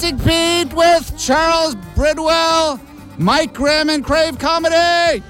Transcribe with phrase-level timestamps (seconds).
[0.00, 2.80] Mystic Pete, with Charles Bridwell,
[3.18, 5.24] Mike Grimm, and Crave Comedy.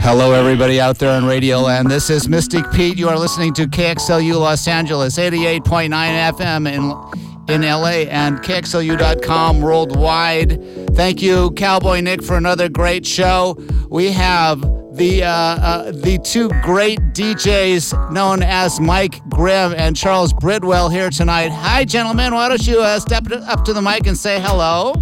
[0.00, 1.90] Hello, everybody out there on Radio Land.
[1.90, 2.96] This is Mystic Pete.
[2.96, 10.96] You are listening to KXLU Los Angeles, 88.9 FM in, in LA and KXLU.com worldwide.
[10.96, 13.58] Thank you, Cowboy Nick, for another great show.
[13.90, 20.32] We have the uh, uh, the two great DJs known as Mike Grimm and Charles
[20.32, 21.50] Bridwell here tonight.
[21.50, 22.34] Hi, gentlemen.
[22.34, 24.94] Why don't you uh, step up to the mic and say hello?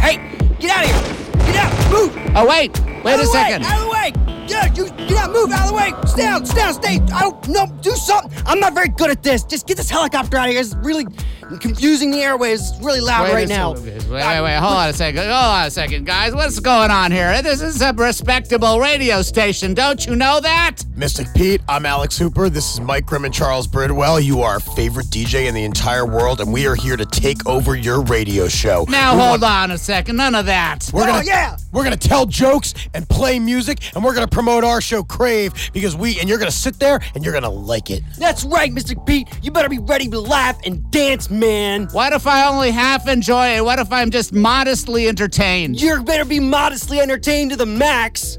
[0.00, 0.16] Hey,
[0.60, 1.46] get out of here!
[1.46, 1.90] Get out!
[1.90, 2.32] Move!
[2.36, 2.80] Oh, wait.
[3.02, 3.62] Wait out a second.
[3.62, 4.46] Way, out of the way!
[4.46, 5.92] Yeah, you get out, move out of the way!
[6.06, 7.00] Stay down, stay down, stay!
[7.12, 8.30] I don't know, do something!
[8.46, 9.42] I'm not very good at this.
[9.42, 10.60] Just get this helicopter out of here.
[10.60, 11.06] It's really
[11.60, 12.70] confusing the airways.
[12.70, 13.74] It's really loud Wait right a now.
[13.74, 14.10] second.
[14.10, 14.56] Wait, wait, wait.
[14.56, 15.22] Hold on a second.
[15.22, 16.34] Hold on a second, guys.
[16.34, 17.42] What's going on here?
[17.42, 19.74] This is a respectable radio station.
[19.74, 20.76] Don't you know that?
[20.96, 22.48] Mystic Pete, I'm Alex Hooper.
[22.48, 24.20] This is Mike Grimm and Charles Bridwell.
[24.20, 27.46] You are our favorite DJ in the entire world, and we are here to take
[27.48, 28.84] over your radio show.
[28.88, 30.16] Now, We hold want- on a second.
[30.16, 30.88] None of that.
[30.92, 31.56] We're Oh, gonna, yeah.
[31.72, 35.96] We're gonna tell jokes and play music, and we're gonna promote our show Crave because
[35.96, 38.02] we and you're gonna sit there and you're gonna like it.
[38.18, 38.94] That's right, Mr.
[39.04, 39.28] Pete.
[39.42, 41.86] You better be ready to laugh and dance, man.
[41.92, 43.64] What if I only half enjoy it?
[43.64, 45.80] What if I'm just modestly entertained?
[45.80, 48.38] You better be modestly entertained to the max.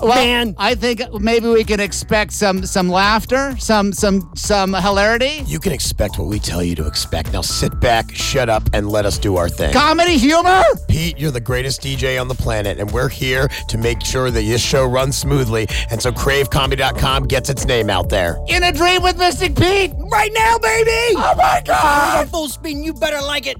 [0.00, 0.54] Well, man.
[0.58, 5.72] I think maybe we can expect some some laughter, some some some hilarity, You can
[5.72, 7.32] expect what we tell you to expect.
[7.32, 9.72] Now sit back, shut up, and let us do our thing.
[9.72, 10.62] comedy, humor.
[10.88, 14.40] Pete, you're the greatest DJ on the planet, and we're here to make sure that
[14.40, 15.66] this show runs smoothly.
[15.90, 18.38] And so CraveComedy.com gets its name out there.
[18.48, 19.92] In a dream with Mystic Pete.
[20.10, 21.14] Right now, baby!
[21.16, 22.28] Oh my God!
[22.30, 23.56] Full speed, you better like it.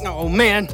[0.00, 0.68] Oh, man.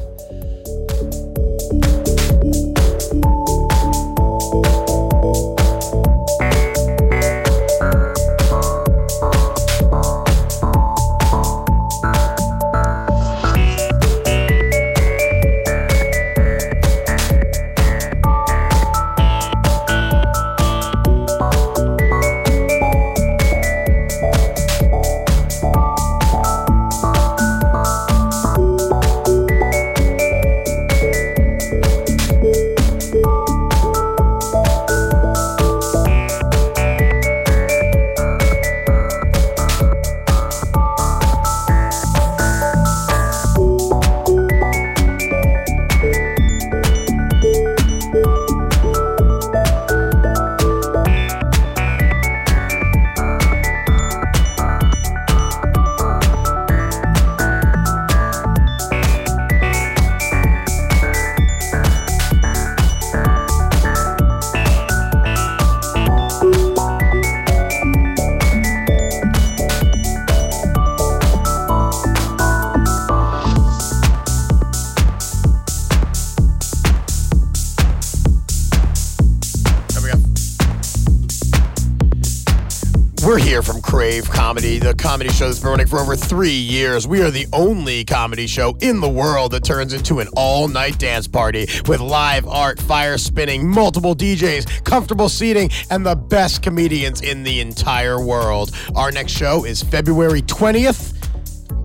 [84.88, 87.06] The comedy show that's been running for over three years.
[87.06, 90.98] We are the only comedy show in the world that turns into an all night
[90.98, 97.20] dance party with live art, fire spinning, multiple DJs, comfortable seating, and the best comedians
[97.20, 98.70] in the entire world.
[98.94, 101.12] Our next show is February 20th.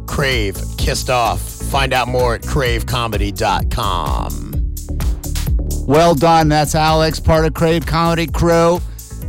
[0.07, 1.41] Crave Kissed Off.
[1.41, 4.75] Find out more at cravecomedy.com.
[5.88, 6.47] Well done.
[6.47, 8.79] That's Alex, part of Crave Comedy Crew.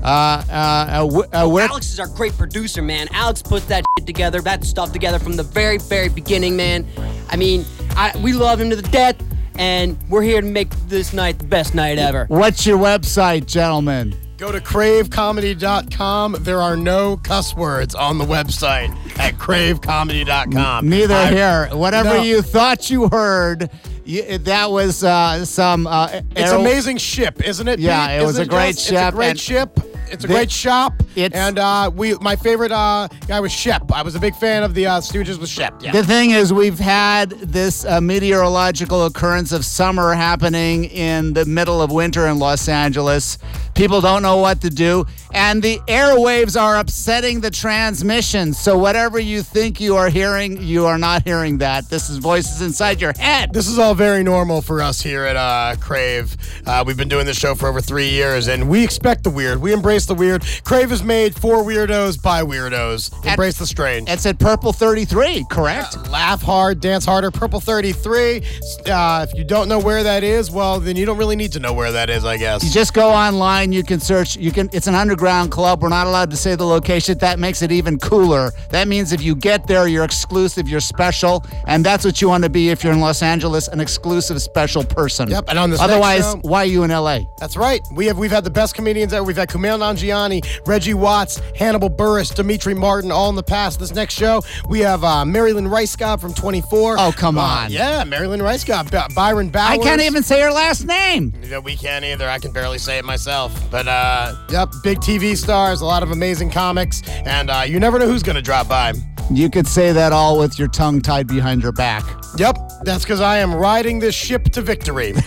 [0.05, 3.09] Uh, uh, uh, wh- uh, where, Alex is our great producer, man.
[3.13, 6.87] Alex puts that shit together, that stuff together from the very, very beginning, man.
[7.31, 7.65] I mean,
[7.97, 9.17] I, we love him to the death,
[9.59, 12.27] and we're here to make this night the best night ever.
[12.29, 14.15] what's your website, gentlemen?
[14.37, 16.37] Go to cravecomedy.com.
[16.41, 20.89] There are no cuss words on the website at cravecomedy.com.
[20.89, 21.69] Neither I- here.
[21.73, 22.23] Whatever No.
[22.23, 23.71] you thought you heard,
[24.05, 25.87] you, that was uh, some.
[25.87, 27.79] Uh, It's aero- amazing ship, isn't it?
[27.79, 28.17] Yeah, Pete?
[28.21, 29.81] it was Isn't a great just- ship, It's a great and ship.
[30.15, 30.95] It's a the- great shop.
[31.17, 33.93] It's- and uh, we, my favorite uh, guy was Shemp.
[33.93, 35.83] I was a big fan of the uh, Stooges with Shemp.
[35.83, 35.93] Yeah.
[35.93, 41.81] The thing is, we've had this uh, meteorological occurrence of summer happening in the middle
[41.83, 43.39] of winter in Los Angeles.
[43.75, 48.53] People don't know what to do, and the airwaves are upsetting the transmission.
[48.53, 51.89] So, whatever you think you are hearing, you are not hearing that.
[51.91, 53.53] This is voices inside your head.
[53.53, 56.37] This is all very normal for us here at uh, Crave.
[56.65, 59.61] Uh, we've been doing this show for over three years, and we expect the weird.
[59.61, 60.65] We embrace Embrace the weird.
[60.65, 63.11] Crave is made for weirdos by weirdos.
[63.27, 64.09] Embrace the strange.
[64.09, 65.97] It's at Purple 33, correct?
[66.11, 67.31] Laugh hard, dance harder.
[67.31, 68.43] Purple 33.
[68.87, 71.61] Uh, if you don't know where that is, well, then you don't really need to
[71.61, 72.63] know where that is, I guess.
[72.65, 73.73] You just go online.
[73.73, 74.37] You can search.
[74.37, 74.69] You can.
[74.73, 75.83] It's an underground club.
[75.83, 77.17] We're not allowed to say the location.
[77.19, 78.51] That makes it even cooler.
[78.71, 80.69] That means if you get there, you're exclusive.
[80.69, 83.81] You're special, and that's what you want to be if you're in Los Angeles, an
[83.81, 85.31] exclusive, special person.
[85.31, 87.21] Yep, and on this Otherwise, show- why are you in LA?
[87.39, 87.81] That's right.
[87.95, 89.25] We have we've had the best comedians ever.
[89.25, 93.79] We've had Kumail Nanjiani, Reggie Watts, Hannibal Buress, Demetri Martin, all in the past.
[93.79, 96.97] This next show, we have uh, Mary Lynn Rajskub from 24.
[96.99, 97.71] Oh, come Uh, on.
[97.71, 99.79] yeah, Mary Lynn Rajskub, By- Byron Bowers.
[99.79, 101.35] I can't even say her last name.
[101.43, 102.29] Yeah, we can't either.
[102.29, 103.53] I can barely say it myself.
[103.71, 107.99] But uh, yep, big TV stars, a lot of amazing comics, and uh, you never
[107.99, 108.95] know who's gonna drop by.
[109.31, 112.05] You could say that all with your tongue tied behind your back.
[112.37, 115.15] Yep, that's because I am riding this ship to victory.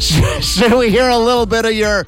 [0.00, 2.04] Should we hear a little bit of your?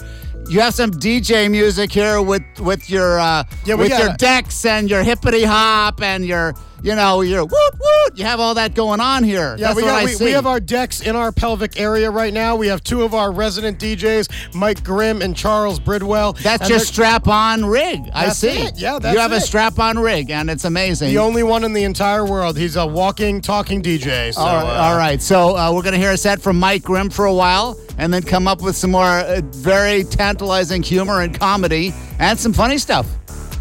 [0.49, 4.65] You have some DJ music here with with your uh, Yeah, with got your decks
[4.65, 8.19] and your hippity hop and your you know your woot woot.
[8.19, 9.57] You have all that going on here.
[9.59, 10.25] Yeah, That's we, what got, I we, see.
[10.27, 12.57] we have our decks in our pelvic area right now.
[12.57, 16.35] We have two of our resident DJs, Mike Grimm and Charles Bridwell.
[16.43, 18.01] that's your strap-on rig.
[18.13, 18.49] I see.
[18.49, 18.79] it.
[18.79, 21.09] Yeah, that's you have a strap-on rig, and it's amazing.
[21.09, 22.59] The only one in the entire world.
[22.59, 24.35] He's a walking, talking DJ.
[24.35, 26.83] So, all, right, uh, all right, so uh, we're gonna hear a set from Mike
[26.83, 31.23] Grimm for a while, and then come up with some more uh, very tantalizing humor
[31.23, 33.07] and comedy, and some funny stuff.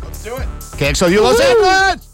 [0.03, 0.47] Let's do it.
[0.75, 2.12] Okay, so you Los Angeles.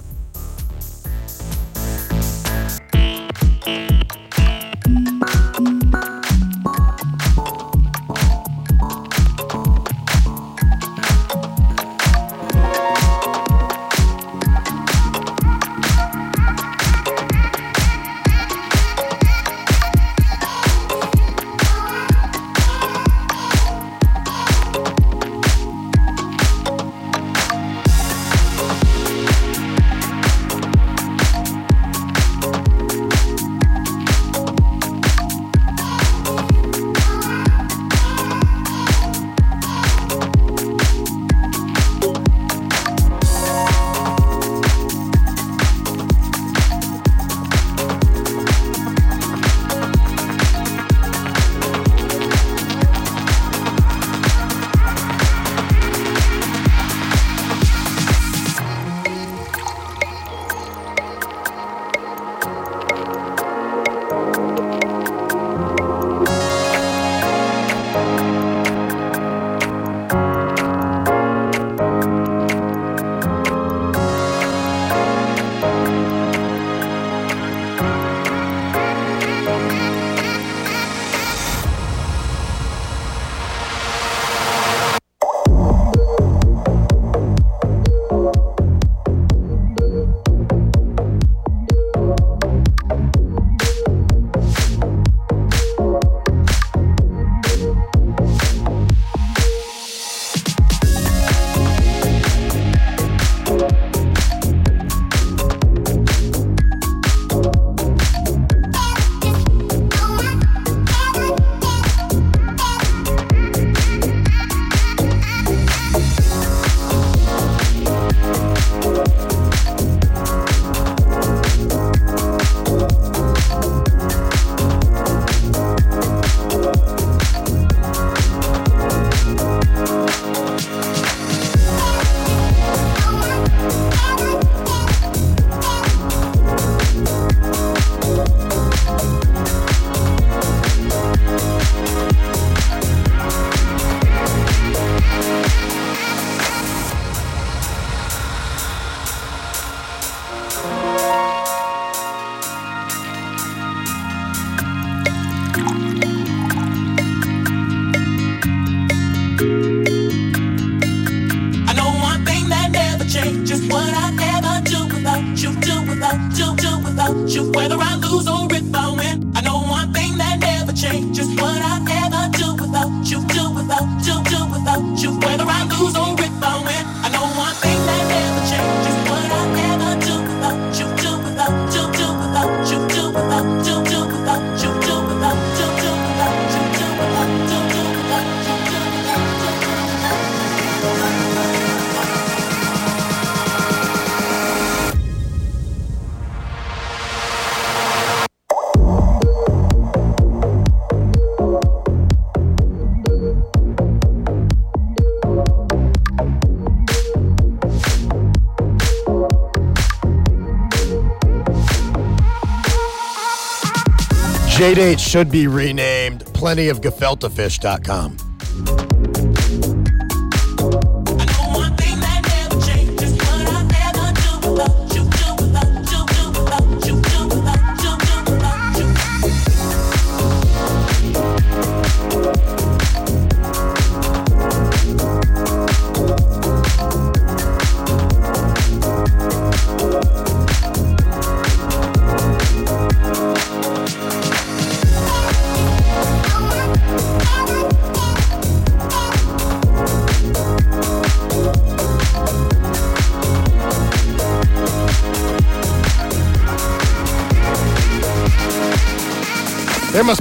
[214.59, 218.28] JDate should be renamed plentyofgefeltefish.com.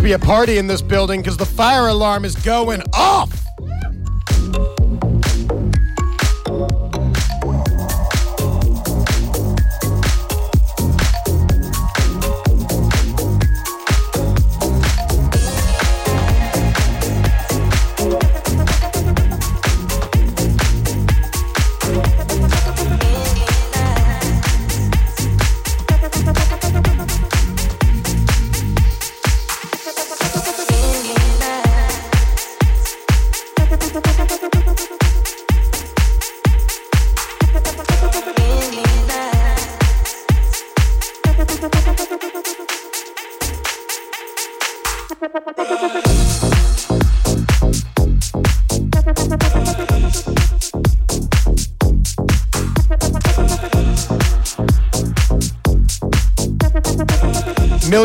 [0.09, 3.28] be a party in this building because the fire alarm is going off.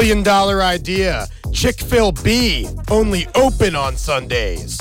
[0.03, 1.27] Million dollar idea.
[1.53, 4.73] Chick fil B, only open on Sundays.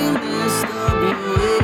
[0.00, 1.59] In that stubborn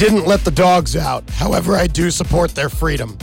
[0.00, 1.28] didn't let the dogs out.
[1.28, 3.18] However, I do support their freedom.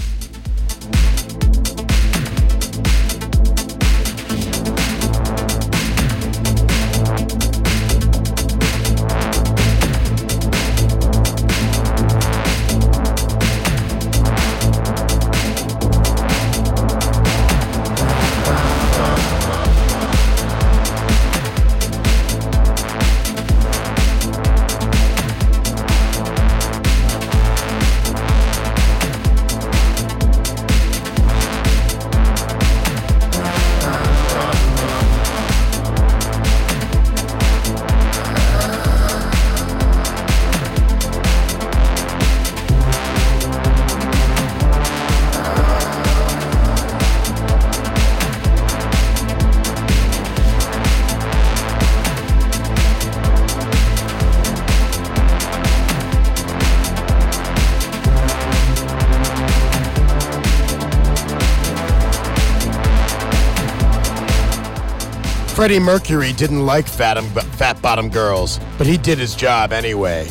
[65.67, 67.21] Freddie Mercury didn't like fat,
[67.57, 70.25] fat bottom girls, but he did his job anyway.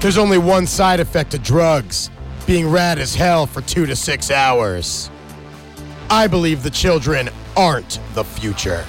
[0.00, 2.10] There's only one side effect to drugs
[2.46, 5.10] being rad as hell for two to six hours.
[6.10, 8.84] I believe the children aren't the future.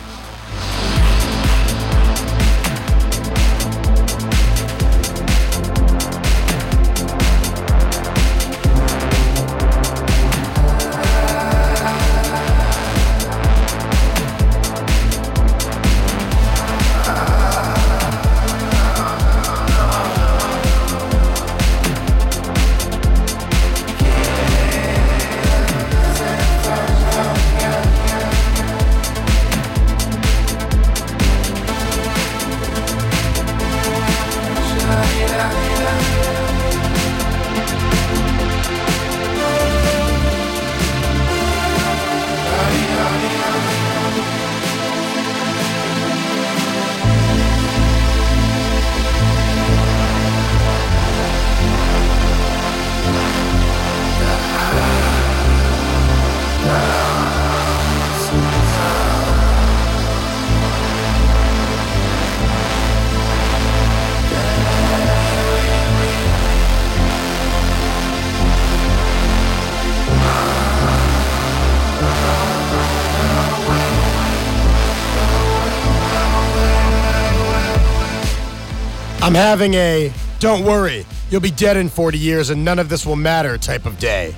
[79.26, 83.08] I'm having a don't worry, you'll be dead in 40 years and none of this
[83.08, 84.36] will matter type of day.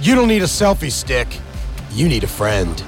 [0.00, 1.28] You don't need a selfie stick,
[1.90, 2.82] you need a friend.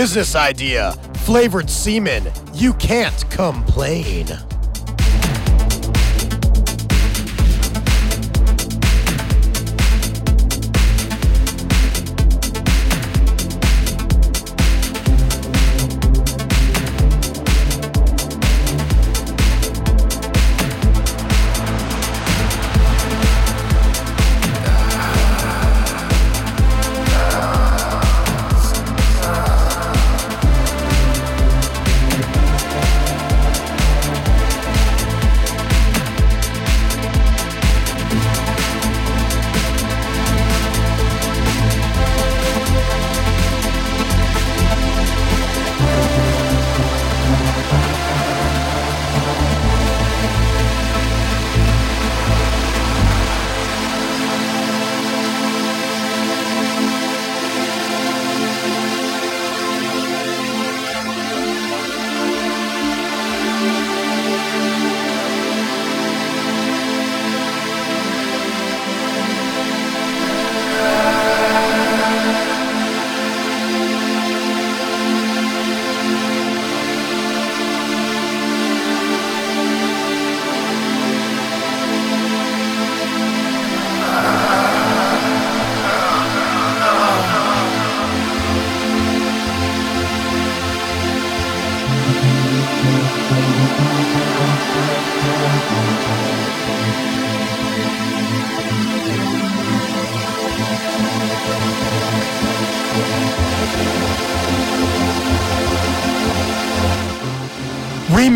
[0.00, 0.92] Business idea
[1.26, 2.24] flavored semen.
[2.54, 4.49] You can't complain.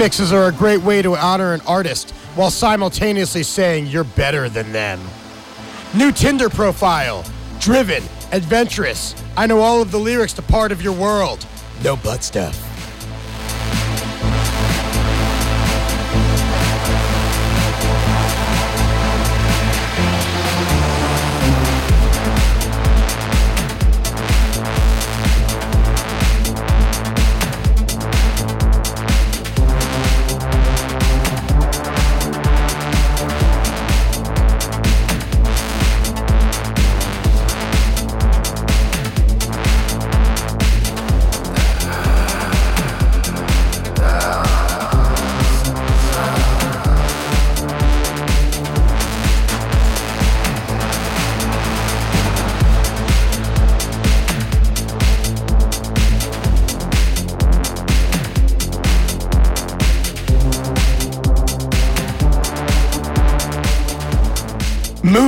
[0.04, 4.70] Remixes are a great way to honor an artist while simultaneously saying you're better than
[4.70, 5.00] them.
[5.94, 7.24] New Tinder profile.
[7.58, 9.14] Driven, adventurous.
[9.34, 11.46] I know all of the lyrics to Part of Your World.
[11.82, 12.73] No butt stuff.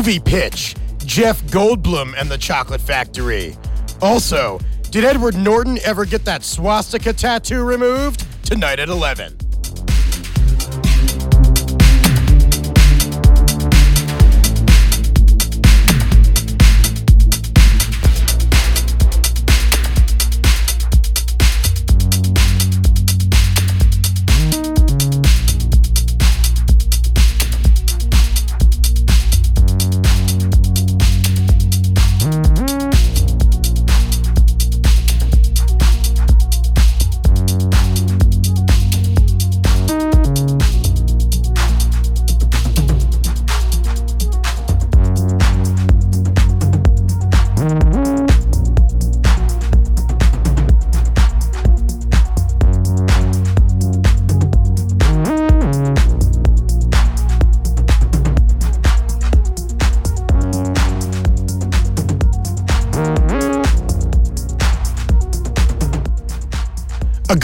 [0.07, 3.57] Movie pitch Jeff Goldblum and the Chocolate Factory.
[4.01, 4.61] Also,
[4.93, 8.25] did Edward Norton ever get that swastika tattoo removed?
[8.45, 9.36] Tonight at 11.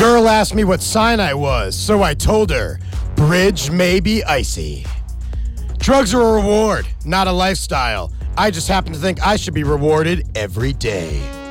[0.02, 2.80] Girl asked me what sign I was, so I told her,
[3.14, 4.84] Bridge may be icy.
[5.78, 8.12] Drugs are a reward, not a lifestyle.
[8.36, 11.41] I just happen to think I should be rewarded every day.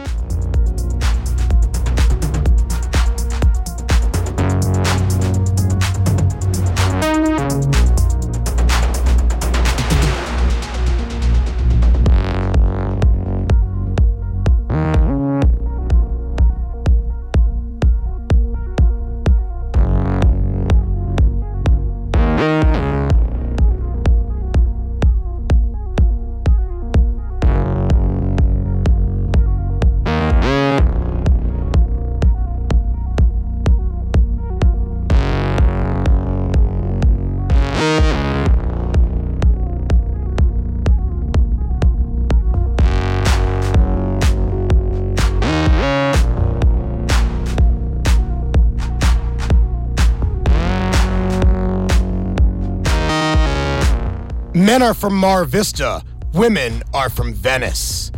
[54.72, 56.02] Men are from Mar Vista,
[56.34, 58.10] women are from Venice.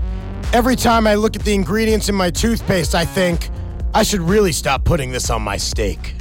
[0.53, 3.49] Every time I look at the ingredients in my toothpaste, I think,
[3.95, 6.12] I should really stop putting this on my steak.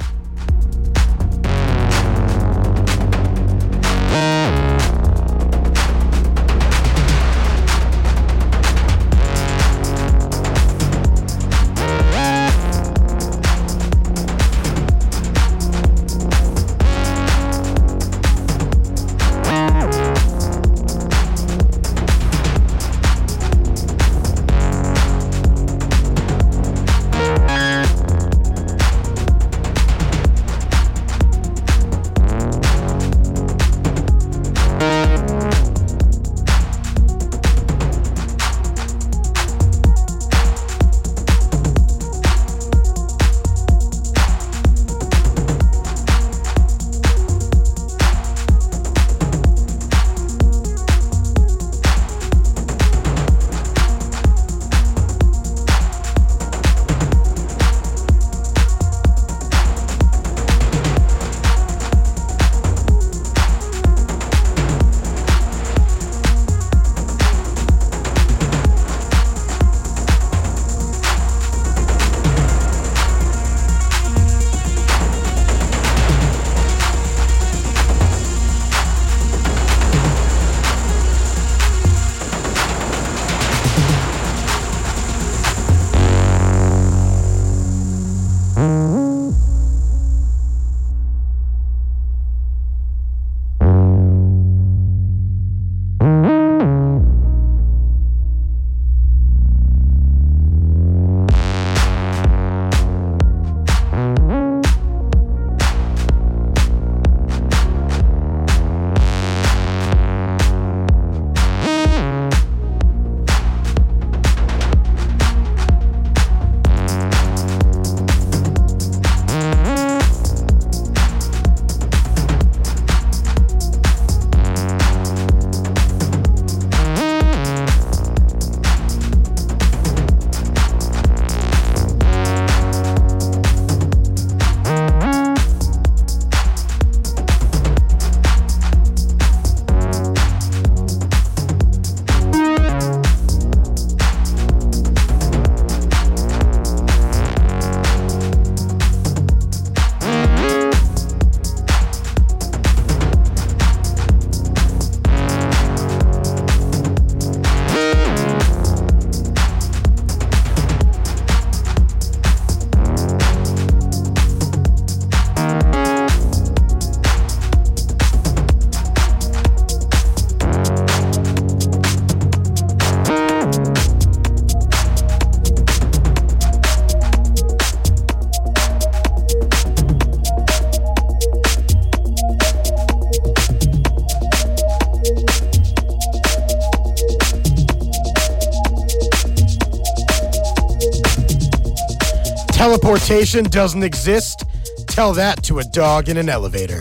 [193.33, 194.43] Teleportation doesn't exist.
[194.85, 196.79] Tell that to a dog in an elevator.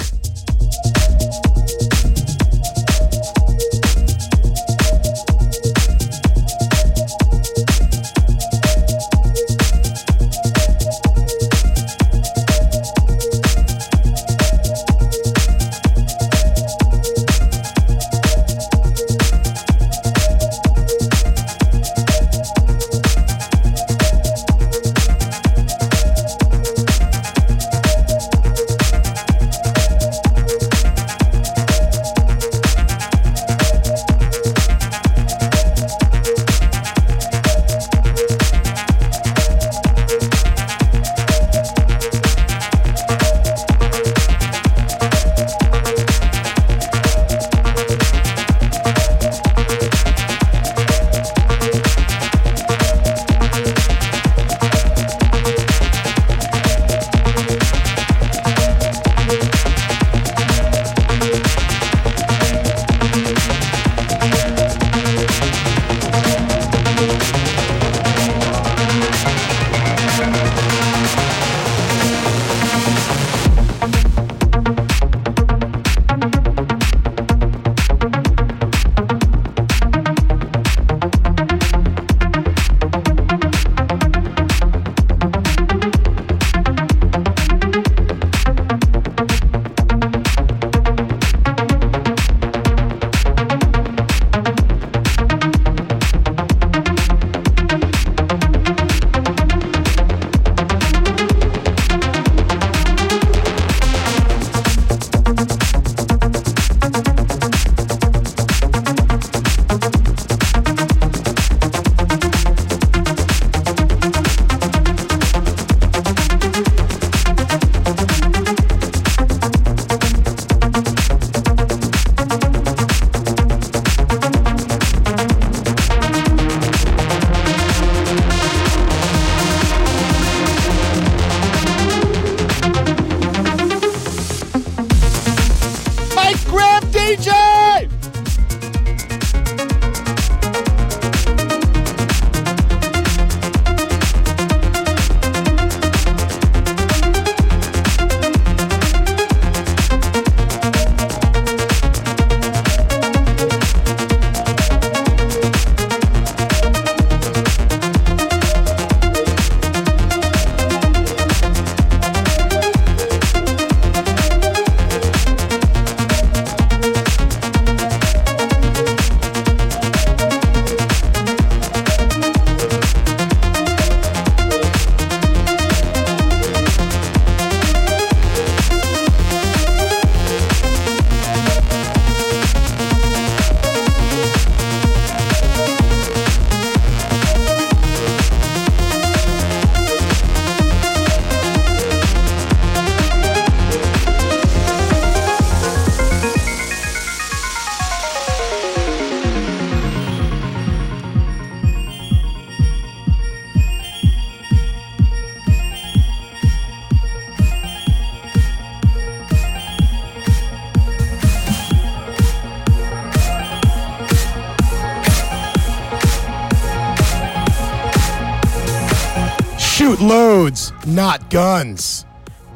[221.12, 222.06] Not guns.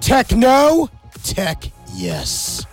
[0.01, 0.89] Techno?
[1.23, 2.65] Tech, yes.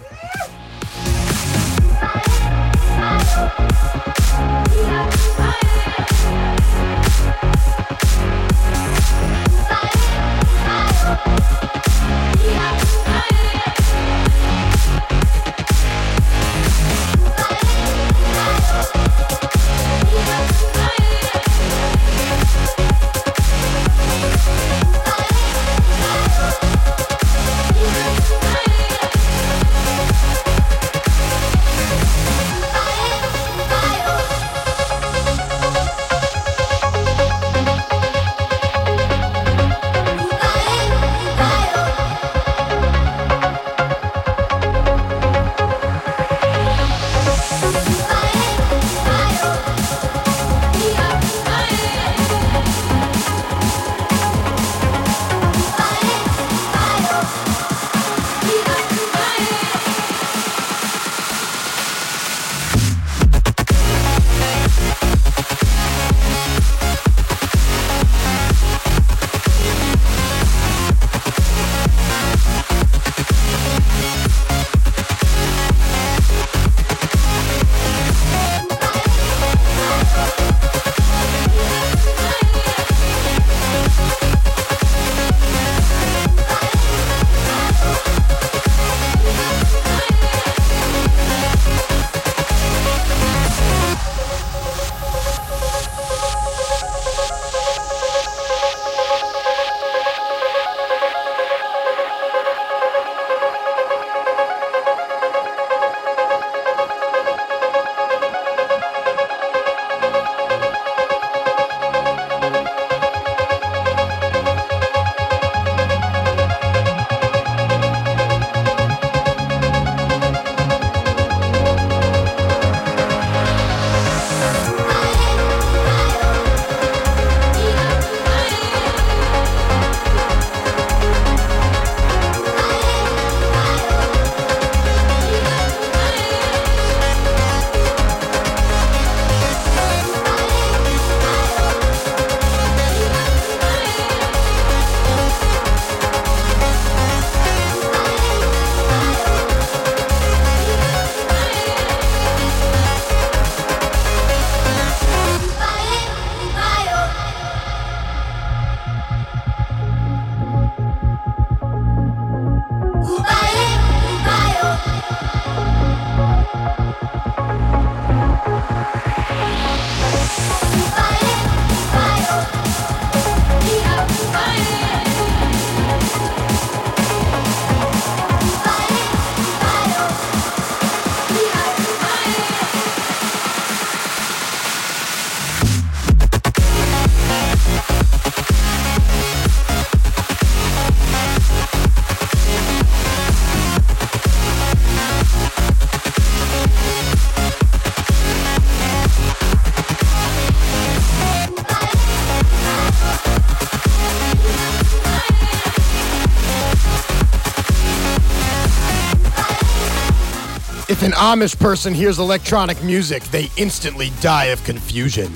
[211.03, 215.29] An Amish person hears electronic music, they instantly die of confusion.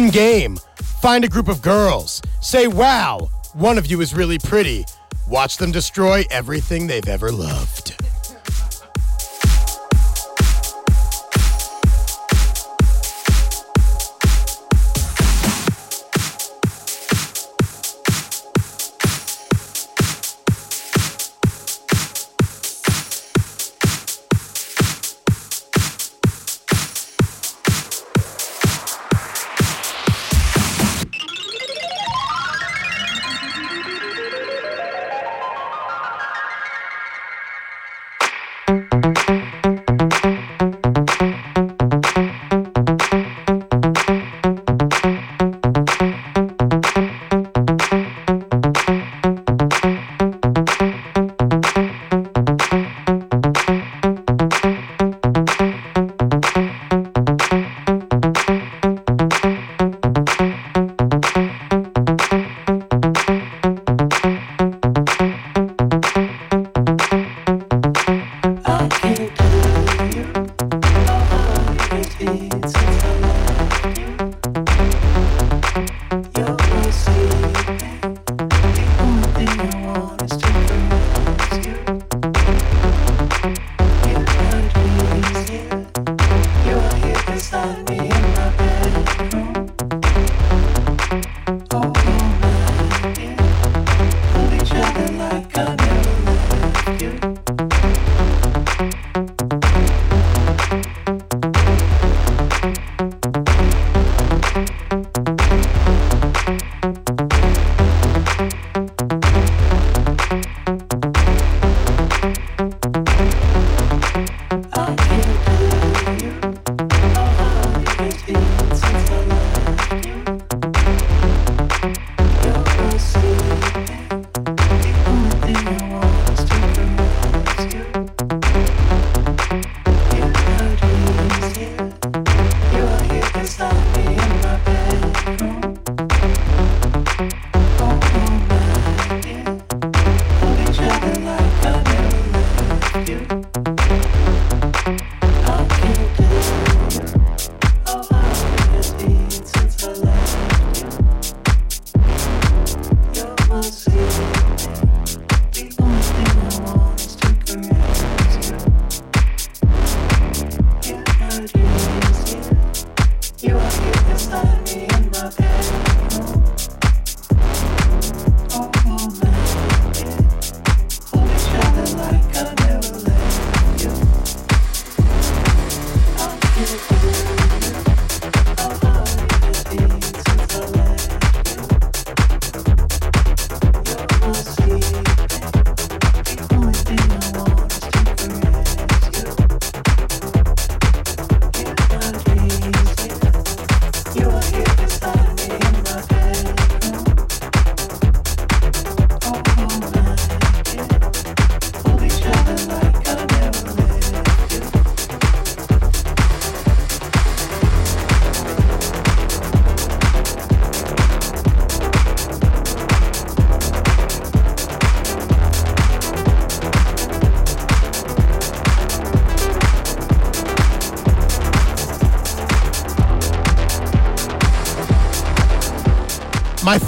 [0.00, 0.56] Fun game.
[1.02, 2.22] Find a group of girls.
[2.40, 4.86] Say, wow, one of you is really pretty.
[5.28, 7.99] Watch them destroy everything they've ever loved.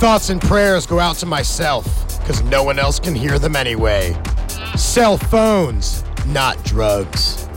[0.02, 1.86] Thoughts and prayers go out to myself,
[2.18, 4.20] because no one else can hear them anyway.
[4.76, 7.48] Cell phones, not drugs.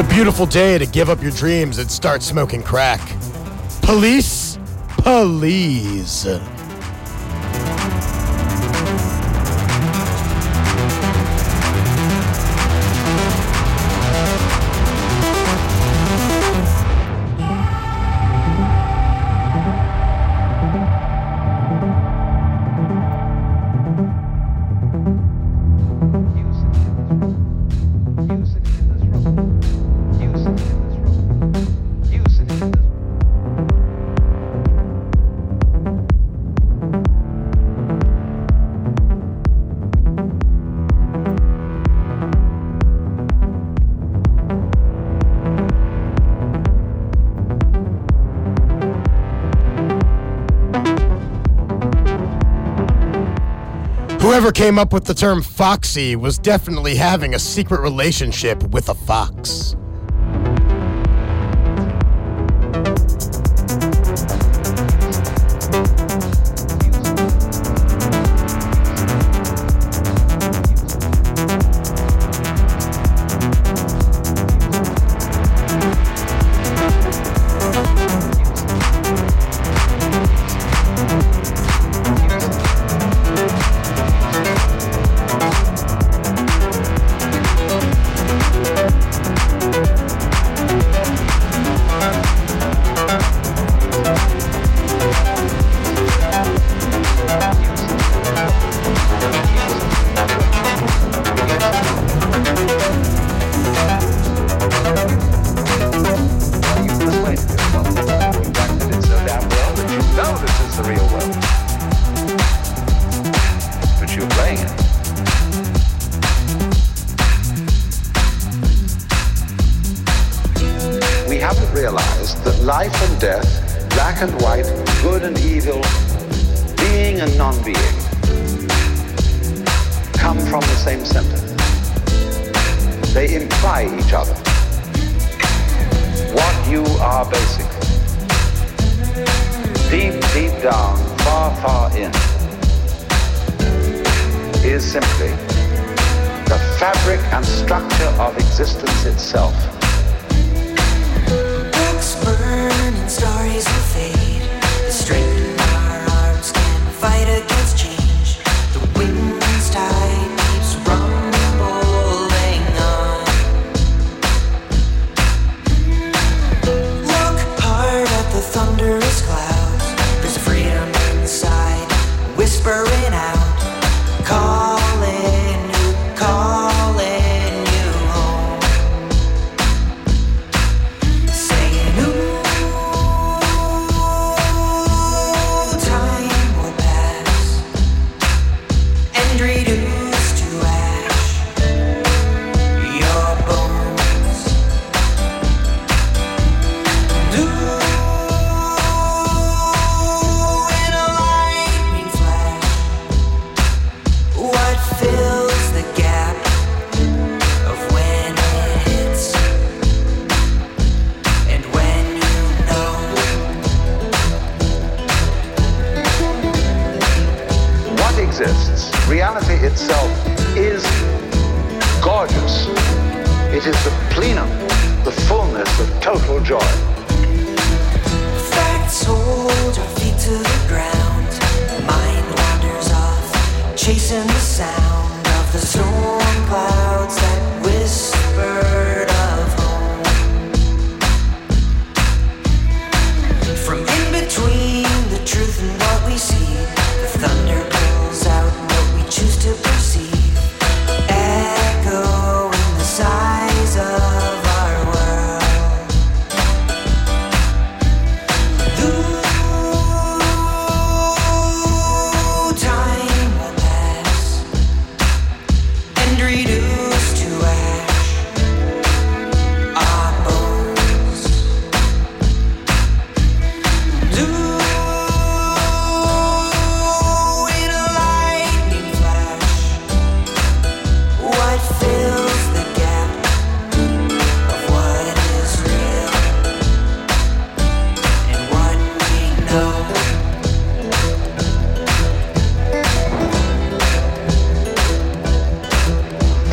[0.00, 3.00] It's a beautiful day to give up your dreams and start smoking crack.
[3.82, 4.58] Police,
[4.96, 6.24] please.
[54.50, 58.94] Whoever came up with the term foxy was definitely having a secret relationship with a
[58.94, 59.69] fox.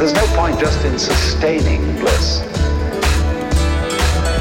[0.08, 2.40] There's no point just in sustaining bliss.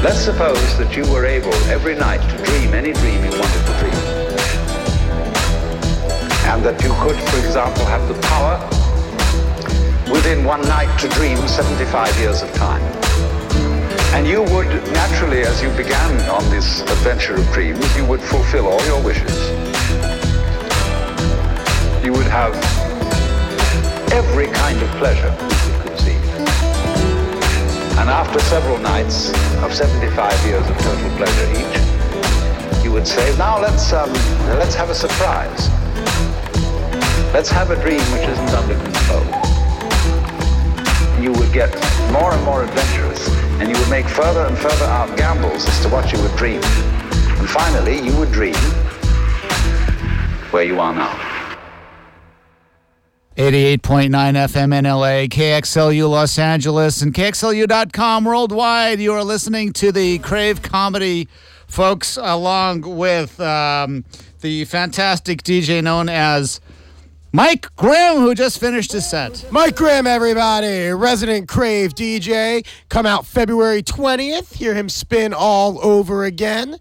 [0.01, 3.73] Let's suppose that you were able every night to dream any dream you wanted to
[3.75, 3.99] dream.
[6.47, 8.55] And that you could, for example, have the power
[10.09, 12.81] within one night to dream 75 years of time.
[14.15, 18.67] And you would naturally, as you began on this adventure of dreams, you would fulfill
[18.67, 19.35] all your wishes.
[22.05, 22.55] You would have
[24.13, 25.46] every kind of pleasure.
[27.99, 29.29] And after several nights
[29.63, 34.13] of 75 years of total pleasure each, you would say, now let's, um,
[34.59, 35.69] let's have a surprise.
[37.33, 39.25] Let's have a dream which isn't under control.
[41.21, 41.73] You would get
[42.11, 43.27] more and more adventurous,
[43.59, 46.61] and you would make further and further out gambles as to what you would dream.
[46.63, 48.55] And finally, you would dream
[50.51, 51.26] where you are now.
[53.37, 58.99] 88.9 FM in LA, KXLU Los Angeles, and KXLU.com worldwide.
[58.99, 61.27] You are listening to the Crave Comedy
[61.67, 64.05] folks, along with um,
[64.41, 66.59] the fantastic DJ known as
[67.31, 69.45] Mike Grimm, who just finished his set.
[69.51, 74.51] Mike Grimm, everybody, resident Crave DJ, come out February 20th.
[74.55, 76.79] Hear him spin all over again.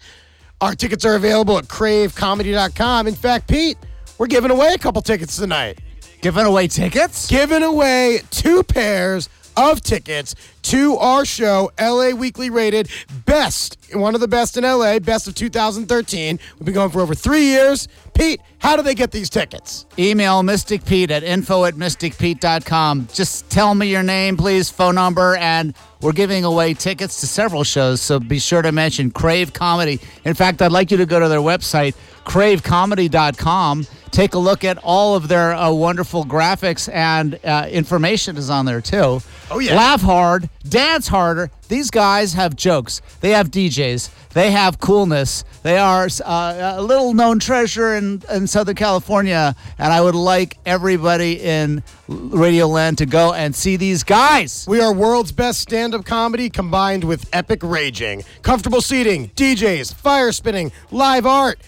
[0.62, 3.08] Our tickets are available at cravecomedy.com.
[3.08, 3.76] In fact, Pete,
[4.16, 5.80] we're giving away a couple tickets tonight.
[6.20, 7.28] Giving away tickets?
[7.28, 12.88] Giving away two pairs of tickets to our show, LA Weekly Rated
[13.24, 16.38] Best, one of the best in LA, best of 2013.
[16.58, 17.88] We've been going for over three years.
[18.14, 19.86] Pete, how do they get these tickets?
[19.98, 23.08] Email Mystic Pete at info at mysticpete.com.
[23.12, 25.74] Just tell me your name, please, phone number, and
[26.06, 29.98] we're giving away tickets to several shows, so be sure to mention Crave Comedy.
[30.24, 33.88] In fact, I'd like you to go to their website, cravecomedy.com.
[34.12, 38.66] Take a look at all of their uh, wonderful graphics and uh, information is on
[38.66, 39.20] there too.
[39.50, 39.74] Oh, yeah.
[39.74, 43.02] Laugh hard, dance harder, these guys have jokes.
[43.20, 44.10] They have DJs.
[44.30, 45.44] They have coolness.
[45.62, 49.54] They are uh, a little known treasure in, in Southern California.
[49.78, 54.64] And I would like everybody in Radio Land to go and see these guys.
[54.68, 58.22] We are world's best stand up comedy combined with epic raging.
[58.42, 61.58] Comfortable seating, DJs, fire spinning, live art,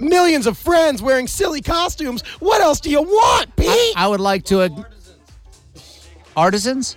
[0.00, 2.22] millions of friends wearing silly costumes.
[2.40, 3.94] What else do you want, Pete?
[3.96, 4.62] I would like to.
[4.62, 4.84] ag-
[6.36, 6.96] Artisans?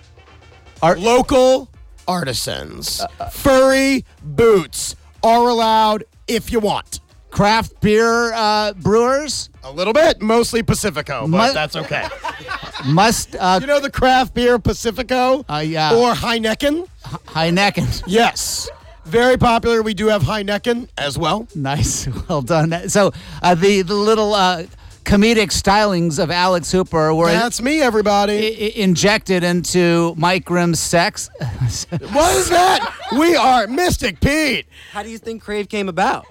[0.82, 1.68] Art- Local
[2.08, 3.02] artisans.
[3.32, 7.00] Furry boots are allowed if you want.
[7.30, 12.06] craft beer uh, brewers A little bit, mostly Pacifico, but Mu- that's okay.
[12.86, 15.44] must uh, You know the craft beer Pacifico?
[15.48, 15.94] Uh, yeah.
[15.94, 16.86] Or Heineken?
[17.34, 18.02] Heineken.
[18.06, 18.70] Yes.
[19.04, 19.82] Very popular.
[19.82, 21.46] We do have Heineken as well.
[21.54, 22.88] Nice, well done.
[22.88, 24.64] So uh, the the little uh,
[25.06, 28.48] comedic stylings of Alex Hooper were That's me, everybody.
[28.48, 31.30] i- injected into Mike Grimm's sex.
[32.12, 32.94] What is that?
[33.18, 34.66] we are Mystic Pete.
[34.92, 36.26] How do you think Crave came about?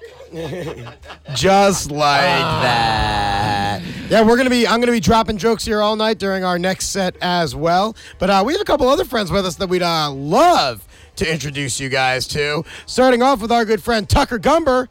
[1.33, 3.81] Just like that.
[4.09, 4.67] Yeah, we're gonna be.
[4.67, 7.95] I'm gonna be dropping jokes here all night during our next set as well.
[8.19, 10.85] But uh, we have a couple other friends with us that we'd uh, love
[11.17, 12.63] to introduce you guys to.
[12.85, 14.87] Starting off with our good friend Tucker Gumber.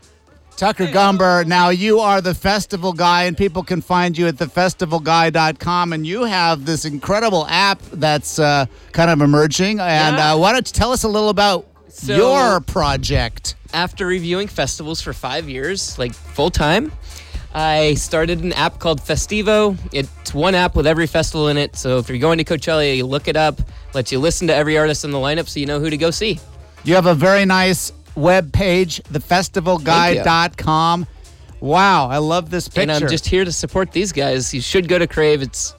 [0.57, 5.93] Tucker Gumber, now you are the festival guy, and people can find you at thefestivalguy.com.
[5.93, 9.81] And you have this incredible app that's uh, kind of emerging.
[9.81, 10.35] And Yeah.
[10.35, 13.57] uh, why don't you tell us a little about So- your project?
[13.73, 16.93] after reviewing festivals for five years, like full time,
[17.53, 19.77] I started an app called Festivo.
[19.93, 21.75] It's one app with every festival in it.
[21.75, 23.61] So if you're going to Coachella, you look it up,
[23.93, 26.13] lets you listen to every artist in the lineup so you know who to go
[26.13, 26.39] see.
[26.85, 31.07] You have a very nice web page, thefestivalguy.com.
[31.61, 32.81] Wow, I love this picture.
[32.83, 34.53] And I'm just here to support these guys.
[34.53, 35.41] You should go to Crave.
[35.41, 35.75] It's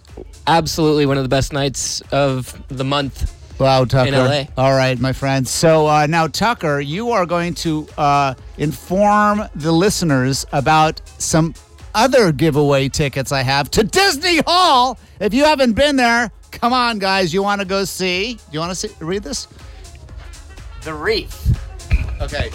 [0.47, 3.31] absolutely one of the best nights of the month.
[3.59, 4.09] Wow, Tucker.
[4.09, 4.45] In LA.
[4.57, 5.49] All right, my friends.
[5.49, 11.53] So uh, now, Tucker, you are going to uh, inform the listeners about some
[11.93, 14.97] other giveaway tickets I have to Disney Hall.
[15.19, 17.33] If you haven't been there, come on, guys.
[17.33, 18.33] You want to go see?
[18.33, 19.47] Do you want to see, read this?
[20.83, 21.33] The Reef.
[22.21, 22.49] Okay.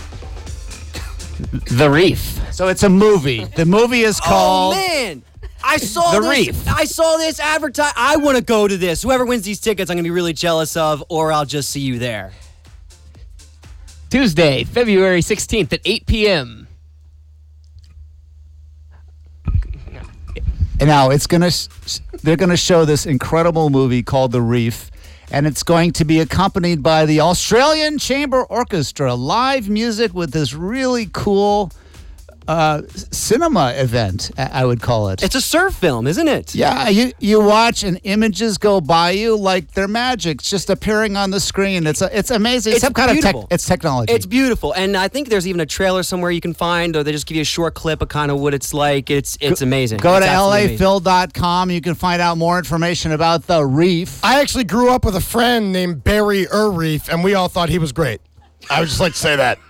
[1.70, 2.38] The Reef.
[2.52, 3.44] So it's a movie.
[3.44, 4.74] The movie is oh, called.
[4.74, 5.22] Oh man,
[5.62, 6.46] I saw The this.
[6.48, 6.68] Reef.
[6.68, 7.92] I saw this advertise.
[7.96, 9.02] I want to go to this.
[9.02, 11.98] Whoever wins these tickets, I'm gonna be really jealous of, or I'll just see you
[11.98, 12.32] there.
[14.10, 16.66] Tuesday, February 16th at 8 p.m.
[20.80, 21.50] And now it's gonna.
[22.22, 24.89] They're gonna show this incredible movie called The Reef,
[25.30, 30.54] and it's going to be accompanied by the Australian Chamber Orchestra, live music with this
[30.54, 31.70] really cool
[32.50, 32.82] uh,
[33.12, 34.30] cinema event.
[34.36, 35.22] I I would call it.
[35.22, 36.54] It's a surf film, isn't it?
[36.54, 41.16] yeah, you you watch and images go by you like they're magic, it's just appearing
[41.16, 41.86] on the screen.
[41.86, 42.72] It's a, it's amazing.
[42.74, 43.36] It's some kind of tech.
[43.50, 44.12] It's technology.
[44.12, 47.12] It's beautiful, and I think there's even a trailer somewhere you can find, or they
[47.12, 49.10] just give you a short clip of kind of what it's like.
[49.10, 49.98] It's it's amazing.
[49.98, 51.70] Go It's to absolutely laphil.com.
[51.70, 54.24] You can find out more information about the reef.
[54.24, 57.78] I actually grew up with a friend named Barry Urreef, and we all thought he
[57.78, 58.20] was great.
[58.68, 59.58] I would just like to say that.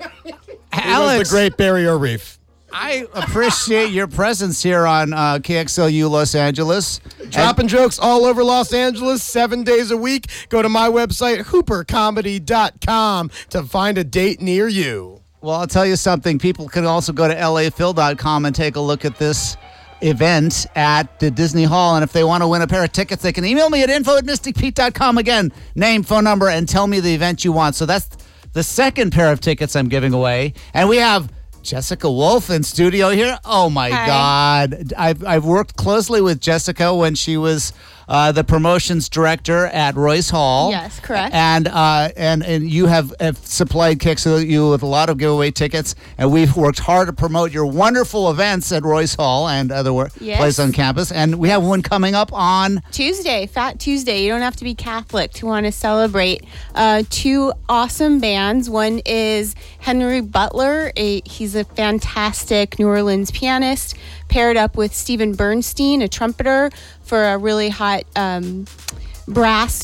[0.72, 2.38] He was Alex, the great Barrier Urreef.
[2.72, 7.00] I appreciate your presence here on uh, KXLU Los Angeles.
[7.30, 10.26] Dropping jokes all over Los Angeles, seven days a week.
[10.48, 15.20] Go to my website, hoopercomedy.com, to find a date near you.
[15.40, 16.38] Well, I'll tell you something.
[16.38, 19.56] People can also go to laphil.com and take a look at this
[20.02, 21.96] event at the Disney Hall.
[21.96, 23.90] And if they want to win a pair of tickets, they can email me at
[23.90, 25.18] info at mysticpete.com.
[25.18, 27.74] Again, name, phone number, and tell me the event you want.
[27.74, 28.08] So that's
[28.52, 30.54] the second pair of tickets I'm giving away.
[30.74, 31.30] And we have
[31.62, 33.38] Jessica Wolf in studio here.
[33.44, 34.06] Oh my Hi.
[34.06, 34.92] God.
[34.96, 37.72] I've, I've worked closely with Jessica when she was
[38.10, 40.70] uh, the promotions director at Royce Hall.
[40.70, 41.32] Yes, correct.
[41.34, 45.94] And uh, and and you have, have supplied KXLU with a lot of giveaway tickets,
[46.18, 50.10] and we've worked hard to promote your wonderful events at Royce Hall and other wor-
[50.20, 50.38] Yes.
[50.38, 51.12] places on campus.
[51.12, 54.24] And we have one coming up on Tuesday, Fat Tuesday.
[54.24, 56.44] You don't have to be Catholic to want to celebrate.
[56.74, 58.68] Uh, two awesome bands.
[58.68, 60.92] One is Henry Butler.
[60.96, 63.96] A, he's a fantastic New Orleans pianist,
[64.30, 66.70] paired up with Steven Bernstein, a trumpeter,
[67.02, 68.66] for a really hot um,
[69.28, 69.82] brass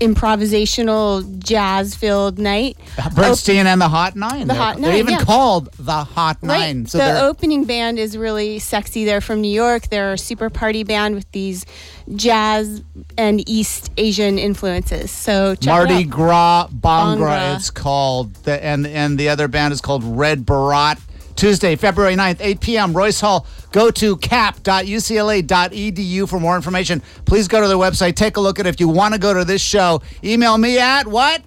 [0.00, 2.76] improvisational jazz-filled night.
[3.14, 4.40] Bernstein and the Hot Nine.
[4.46, 5.24] The They're- Hot They're even yeah.
[5.24, 6.58] called the Hot Right.
[6.74, 6.86] Nine.
[6.86, 9.04] So the opening band is really sexy.
[9.04, 9.88] They're from New York.
[9.88, 11.66] They're a super party band with these
[12.14, 12.82] jazz
[13.16, 15.10] and East Asian influences.
[15.10, 16.04] So Mardi.
[16.04, 17.16] Gras Bangra.
[17.18, 17.56] Bhangra.
[17.56, 20.98] It's called, the, and and the other band is called Red Barat.
[21.38, 22.96] Tuesday, February 9th, 8 p.m.
[22.96, 23.46] Royce Hall.
[23.70, 27.00] Go to cap.ucla.edu for more information.
[27.26, 28.16] Please go to their website.
[28.16, 28.70] Take a look at it.
[28.70, 31.42] If you want to go to this show, email me at what?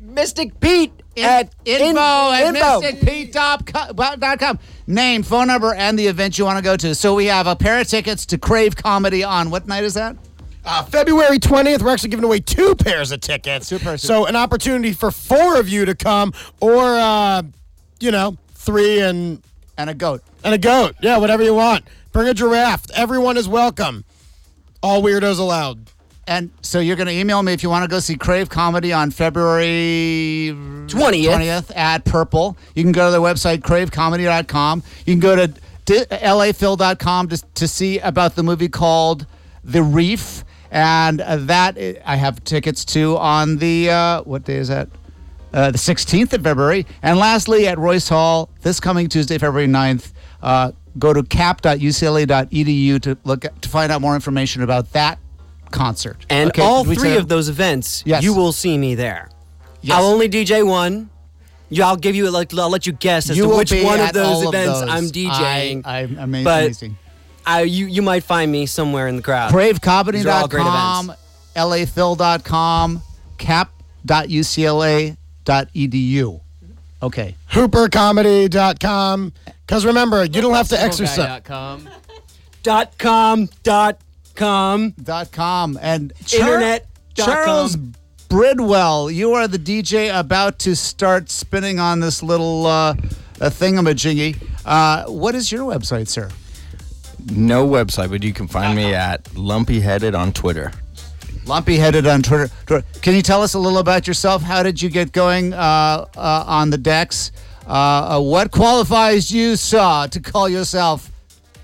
[0.00, 2.80] Mystic Pete at info at info.
[2.80, 4.58] mysticpete.com.
[4.88, 6.94] Name, phone number, and the event you want to go to.
[6.94, 10.16] So we have a pair of tickets to Crave Comedy on what night is that?
[10.64, 13.68] Uh, February 20th, we're actually giving away two pairs of tickets.
[13.68, 14.02] Two pairs.
[14.02, 17.42] So an opportunity for four of you to come, or uh,
[18.00, 18.36] you know,
[18.68, 19.42] three and
[19.78, 20.20] And a goat.
[20.44, 20.94] and a goat.
[21.00, 21.84] Yeah, whatever you want.
[22.12, 22.84] Bring a giraffe.
[22.92, 24.04] Everyone is welcome.
[24.82, 25.78] All weirdos allowed.
[26.26, 28.92] And so you're going to email me if you want to go see Crave Comedy
[28.92, 30.50] on February
[30.86, 31.24] 20th.
[31.24, 32.56] 20th at Purple.
[32.74, 34.82] You can go to their website, cravecomedy.com.
[35.06, 35.46] You can go to
[35.86, 39.26] di- laphil.com to, to see about the movie called
[39.64, 40.44] The Reef.
[40.70, 44.88] And uh, that I I have tickets to on the, uh, what day is that?
[45.52, 46.86] Uh, the 16th of February.
[47.02, 53.18] And lastly, at Royce Hall, this coming Tuesday, February 9th, uh, go to cap.ucla.edu to
[53.24, 55.18] look at, to find out more information about that
[55.70, 56.26] concert.
[56.28, 58.22] And Okay, all three of those events, Yes.
[58.22, 59.30] you will see me there.
[59.80, 59.96] Yes.
[59.96, 61.10] I'll only DJ one.
[61.70, 64.12] You, I'll give you like I'll let you guess as You to which one of
[64.12, 64.88] those all of events those.
[64.90, 65.82] I'm DJing.
[65.84, 66.44] I, I'm amazing.
[66.44, 66.98] But- amazing.
[67.46, 69.52] I, you you might find me somewhere in the crowd.
[69.52, 70.48] These are all
[75.48, 76.40] great Cravecomedy.com, laphil.com, cap.ucla.edu.
[77.02, 77.34] Okay.
[77.50, 79.32] Hoopercomedy.com.
[79.66, 81.42] Because remember, you don't have to exercise.
[81.42, 81.88] Guy.com.
[82.62, 84.00] Dot com dot
[84.34, 84.90] com.
[85.02, 87.94] Dot com and Char- Internet Charles com.
[88.28, 92.94] Bridwell, you are the DJ about to start spinning on this little uh,
[93.38, 94.36] thingamajiggy.
[94.66, 96.28] Uh, what is your website, sir?
[97.30, 100.72] No website, but you can find me at Lumpy Headed on Twitter.
[101.48, 102.50] Lumpy headed on Twitter.
[103.00, 104.42] Can you tell us a little about yourself?
[104.42, 107.32] How did you get going uh, uh, on the decks?
[107.66, 107.70] Uh,
[108.18, 111.10] uh, what qualifies you, saw, to call yourself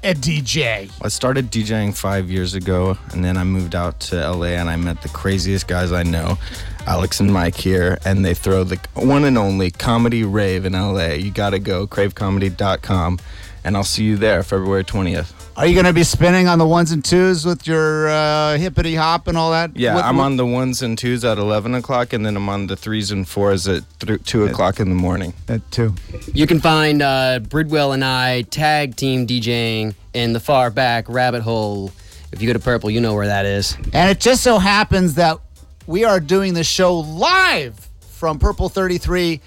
[0.02, 0.90] a DJ?
[1.02, 4.76] I started DJing five years ago, and then I moved out to LA and I
[4.76, 6.38] met the craziest guys I know,
[6.86, 11.08] Alex and Mike here, and they throw the one and only comedy rave in LA.
[11.08, 13.18] You gotta go, cravecomedy.com,
[13.64, 15.43] and I'll see you there February 20th.
[15.56, 18.96] Are you going to be spinning on the ones and twos with your uh, hippity
[18.96, 19.76] hop and all that?
[19.76, 22.48] Yeah, What- I'm what- on the ones and twos at 11 o'clock, and then I'm
[22.48, 25.32] on the threes and fours at th- 2 o'clock in the morning.
[25.48, 25.94] at two.
[26.32, 31.42] You can find uh, Bridwell and I tag team DJing in the far back rabbit
[31.42, 31.92] hole.
[32.32, 33.76] If you go to Purple, you know where that is.
[33.92, 35.38] And it just so happens that
[35.86, 39.40] we are doing the show live from Purple 33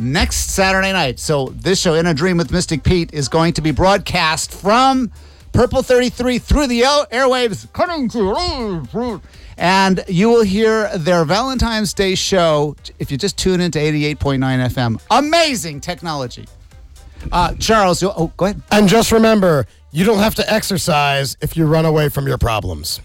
[0.00, 1.18] next Saturday night.
[1.18, 5.10] So this show, In a Dream with Mystic Pete, is going to be broadcast from
[5.52, 7.66] Purple 33 through the airwaves,
[9.58, 15.02] and you will hear their Valentine's Day show if you just tune into 88.9 FM.
[15.10, 16.46] Amazing technology.
[17.30, 18.62] Uh, Charles, you, oh, go ahead.
[18.70, 23.00] And just remember, you don't have to exercise if you run away from your problems.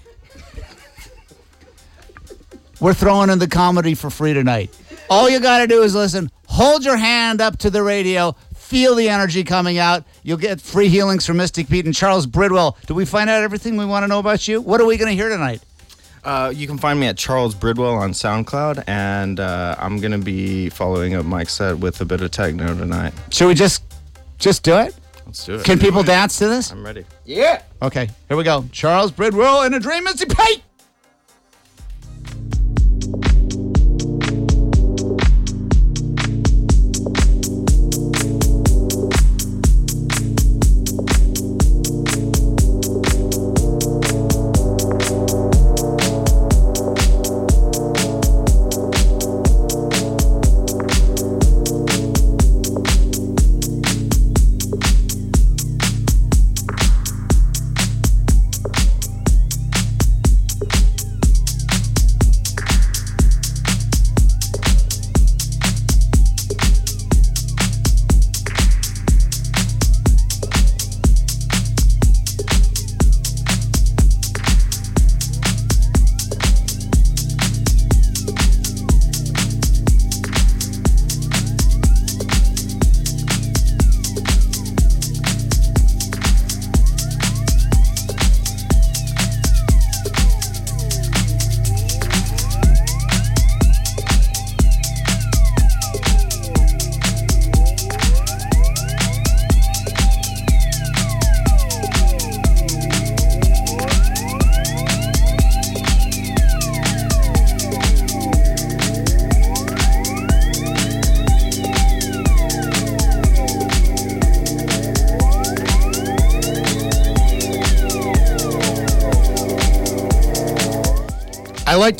[2.79, 4.77] We're throwing in the comedy for free tonight.
[5.09, 8.95] All you got to do is listen, hold your hand up to the radio, feel
[8.95, 10.03] the energy coming out.
[10.23, 12.77] You'll get free healings from Mystic Pete and Charles Bridwell.
[12.87, 14.61] Did we find out everything we want to know about you?
[14.61, 15.61] What are we going to hear tonight?
[16.23, 20.69] Uh, you can find me at Charles Bridwell on SoundCloud, and uh, I'm gonna be
[20.69, 23.13] following up Mike's set with a bit of techno tonight.
[23.29, 23.83] Should we just
[24.39, 24.95] just do it?
[25.27, 25.63] Let's do it.
[25.63, 26.71] Can people dance to this?
[26.71, 27.05] I'm ready.
[27.25, 27.61] Yeah.
[27.83, 28.65] Okay, here we go.
[28.71, 30.37] Charles Bridwell in a dream, Mystic Pete.
[30.39, 30.63] like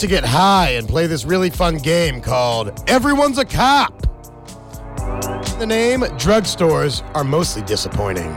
[0.06, 4.02] to get high and play this really fun game called Everyone's a Cop.
[5.57, 8.36] The name drugstores are mostly disappointing.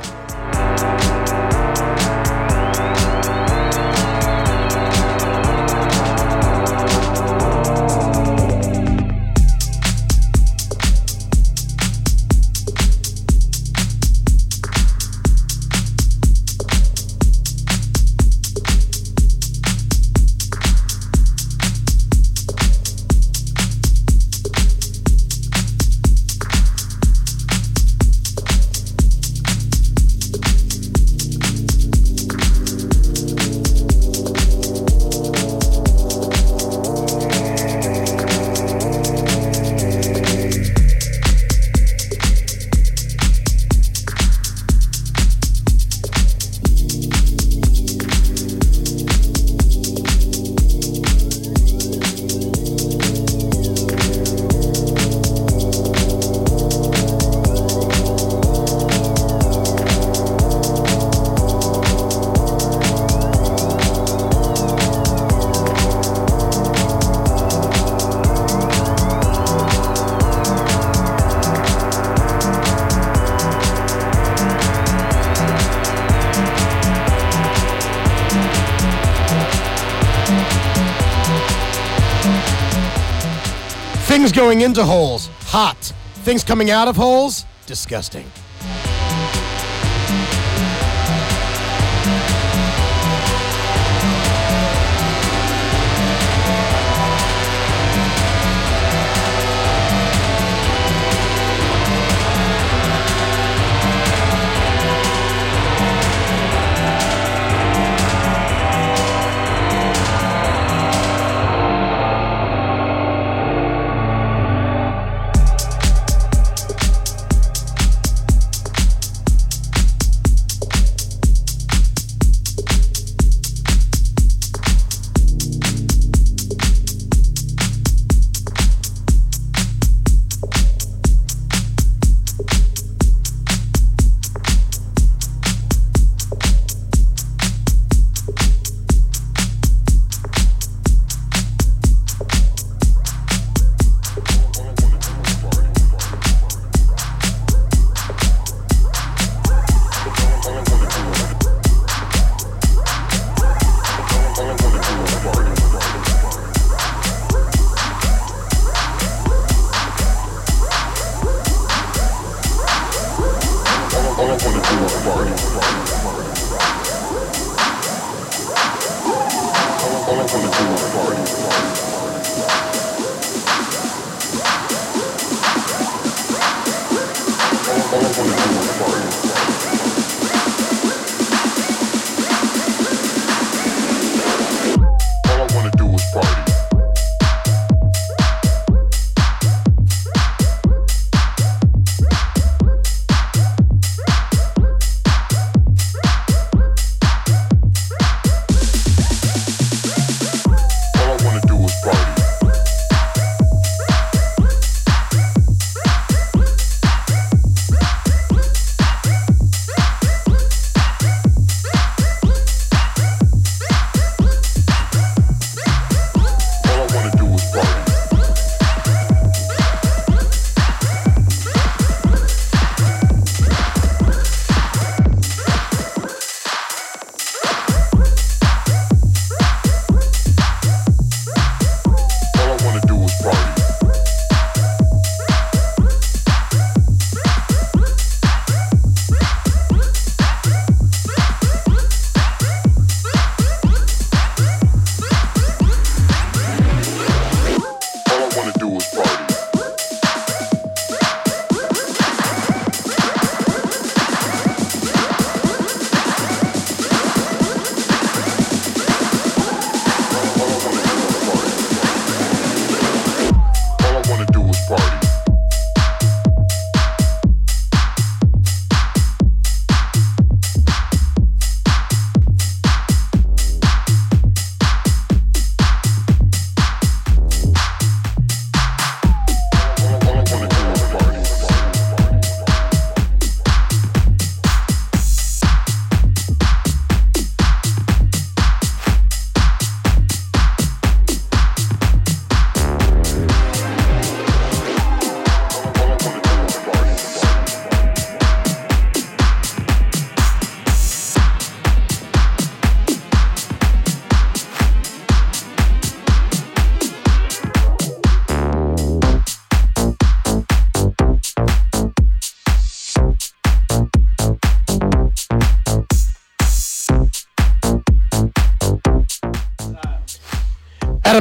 [84.48, 85.76] Going into holes, hot.
[86.24, 88.24] Things coming out of holes, disgusting.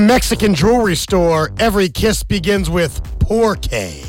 [0.07, 4.06] Mexican jewelry store, every kiss begins with Porque.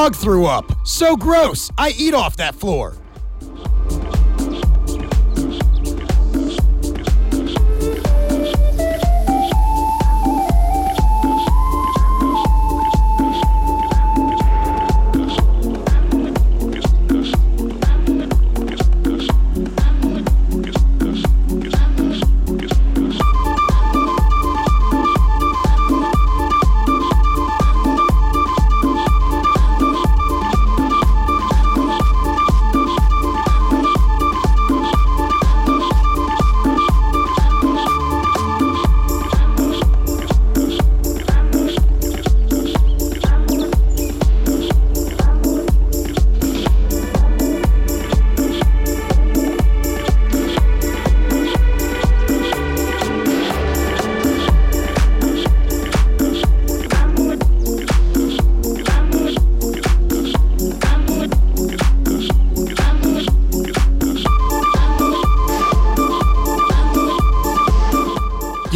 [0.00, 0.64] dog threw up.
[0.82, 1.70] So gross.
[1.76, 2.99] I eat off that floor.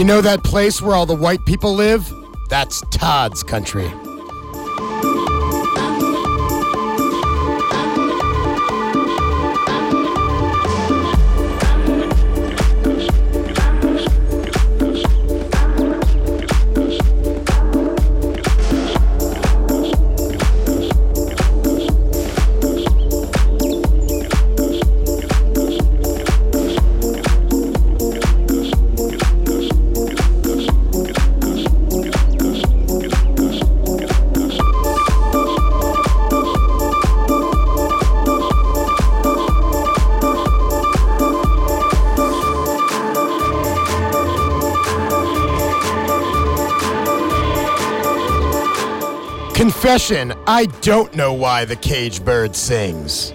[0.05, 2.12] You know that place where all the white people live?
[2.51, 3.90] That's Todd's country.
[49.94, 53.32] Confession I don't know why the cage bird sings.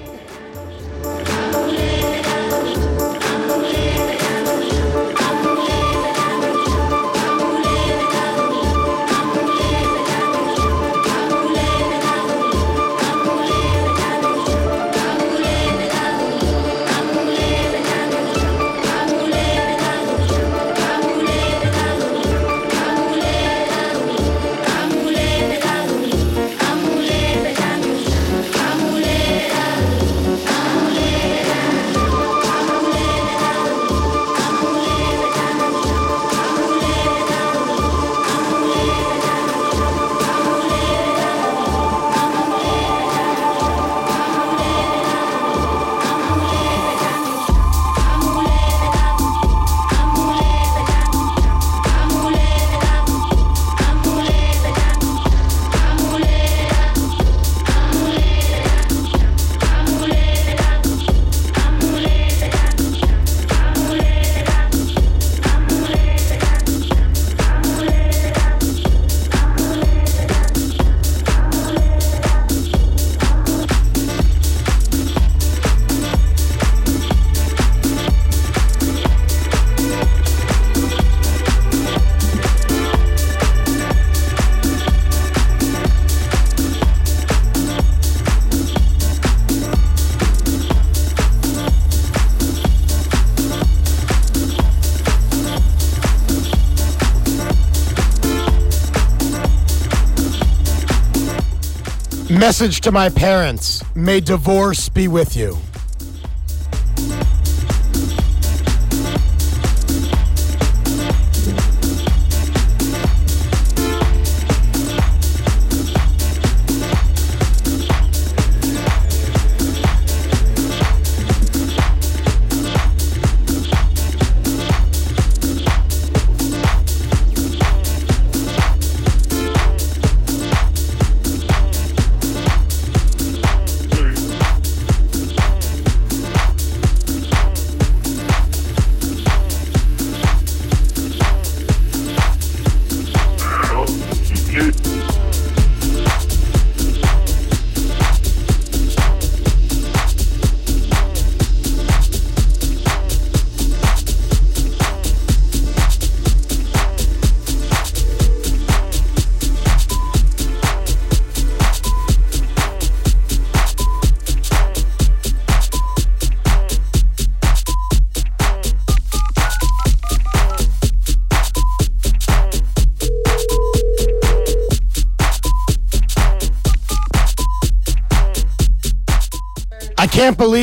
[102.39, 105.57] Message to my parents May divorce be with you.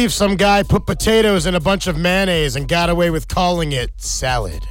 [0.07, 3.73] Believe some guy put potatoes in a bunch of mayonnaise and got away with calling
[3.73, 4.62] it salad.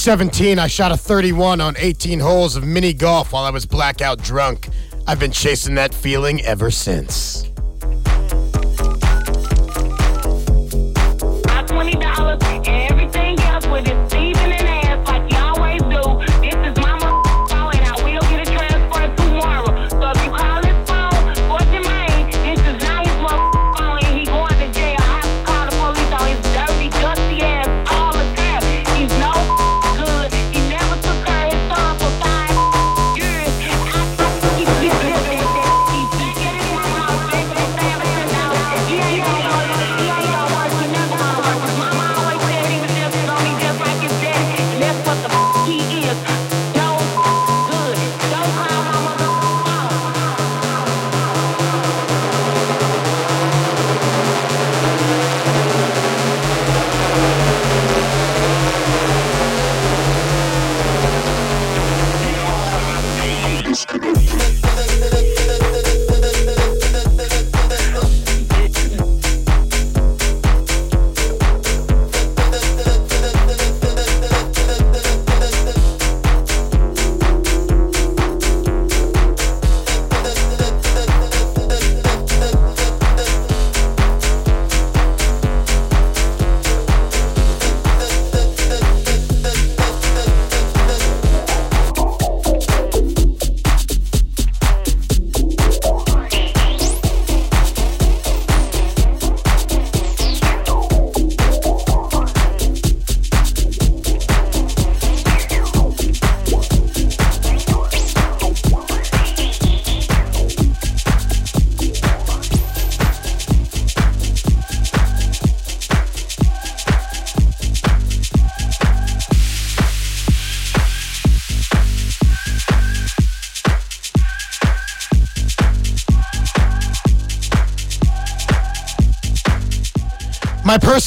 [0.00, 4.22] 17, I shot a 31 on 18 holes of mini golf while I was blackout
[4.22, 4.70] drunk.
[5.06, 7.29] I've been chasing that feeling ever since.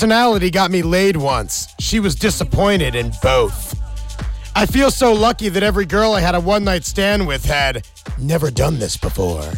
[0.03, 1.73] Personality got me laid once.
[1.79, 3.73] She was disappointed in both.
[4.53, 7.87] I feel so lucky that every girl I had a one night stand with had
[8.19, 9.49] never done this before.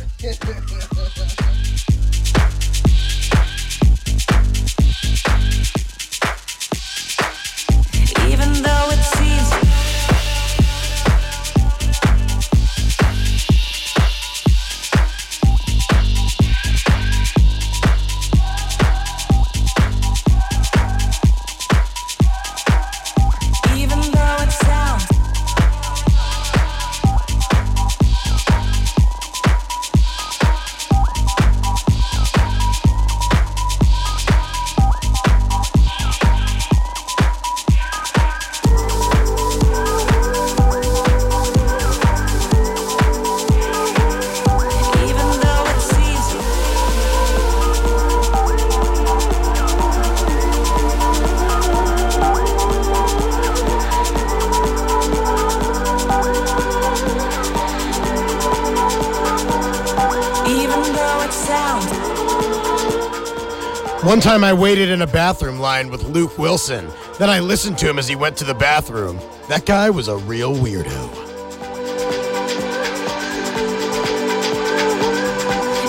[64.36, 66.90] Time I waited in a bathroom line with Luke Wilson.
[67.18, 69.18] Then I listened to him as he went to the bathroom.
[69.48, 71.24] That guy was a real weirdo.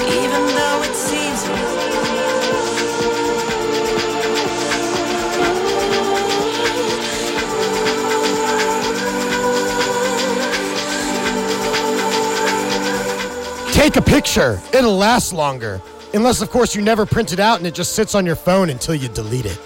[0.07, 1.43] even though it seems
[13.75, 14.61] Take a picture.
[14.73, 15.83] It'll last longer.
[16.17, 18.71] Unless, of course, you never print it out and it just sits on your phone
[18.71, 19.61] until you delete it.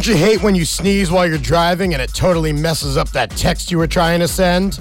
[0.00, 3.28] Don't you hate when you sneeze while you're driving and it totally messes up that
[3.32, 4.80] text you were trying to send?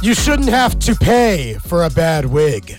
[0.00, 2.78] You shouldn't have to pay for a bad wig.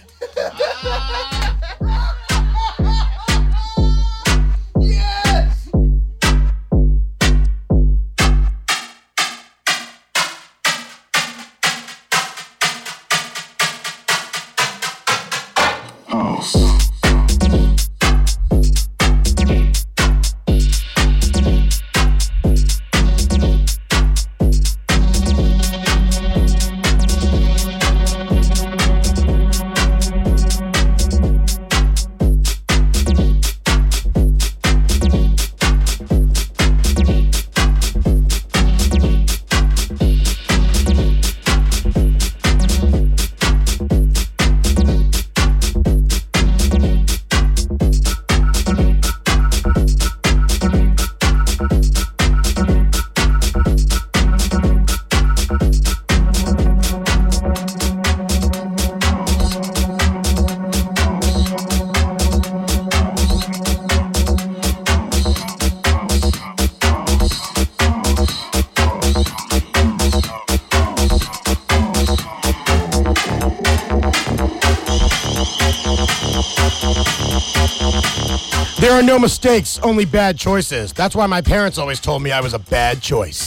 [79.25, 80.93] Mistakes, only bad choices.
[80.93, 83.44] That's why my parents always told me I was a bad choice.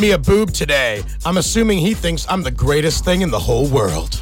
[0.00, 1.02] Me a boob today.
[1.26, 4.19] I'm assuming he thinks I'm the greatest thing in the whole world.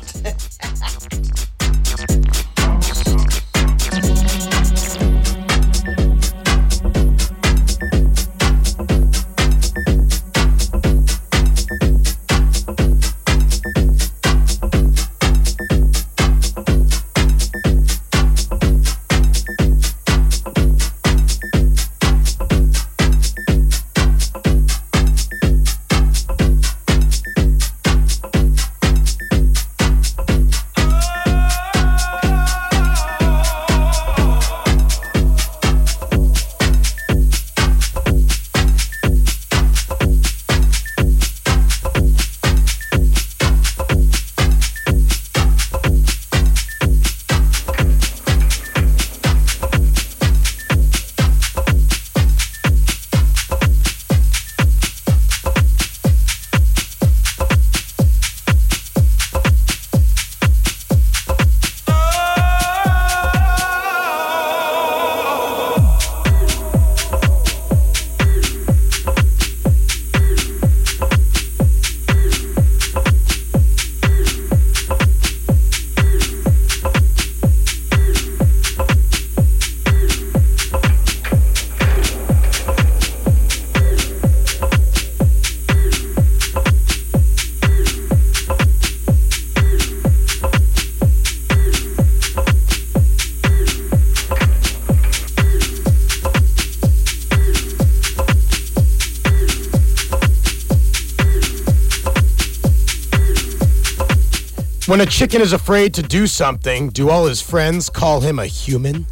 [104.98, 108.46] When a chicken is afraid to do something, do all his friends call him a
[108.46, 109.06] human?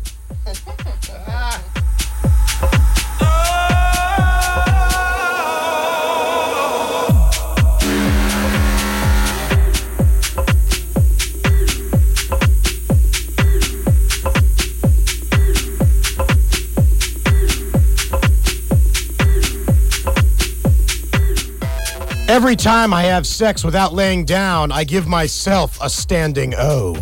[22.47, 26.95] Every time I have sex without laying down, I give myself a standing O.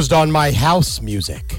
[0.00, 1.56] foreclosed on my house music.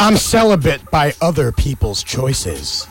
[0.00, 2.83] I'm celibate by other people's choices.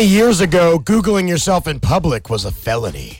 [0.00, 3.18] Twenty years ago, Googling yourself in public was a felony.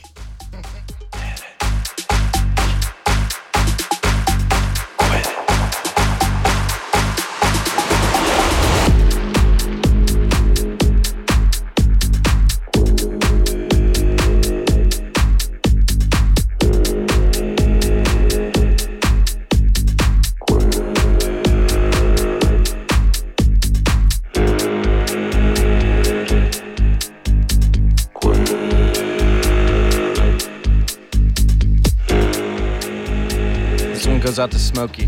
[34.41, 35.07] Out to Smokey.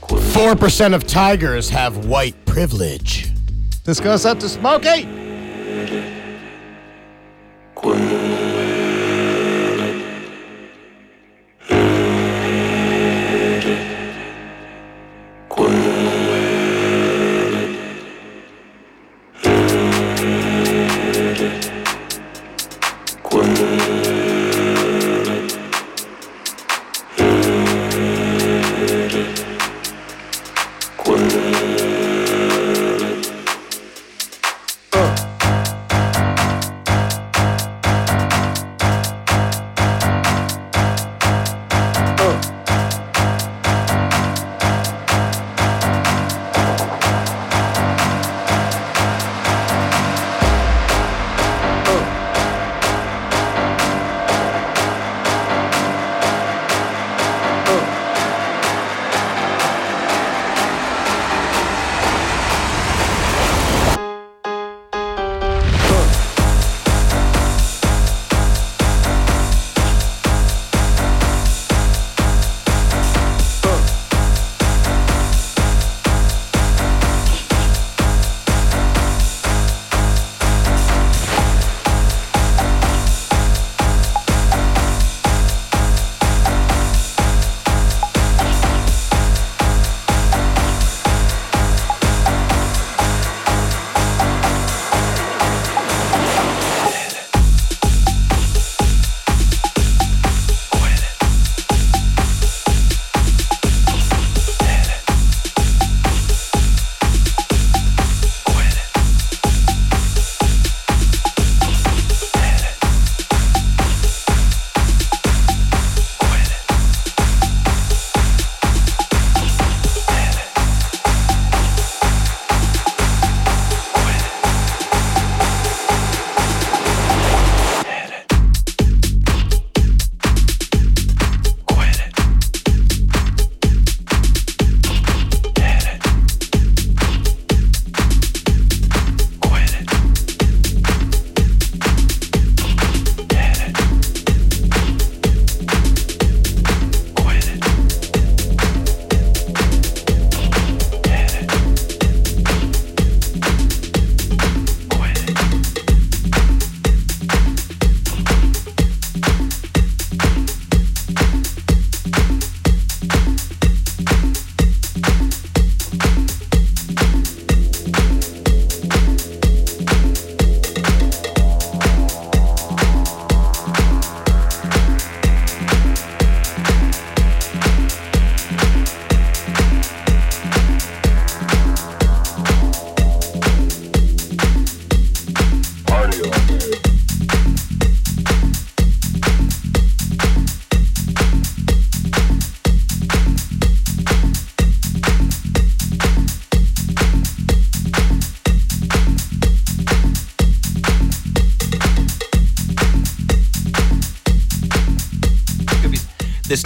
[0.00, 3.28] 4% of tigers have white privilege.
[3.84, 5.13] This goes out to Smokey.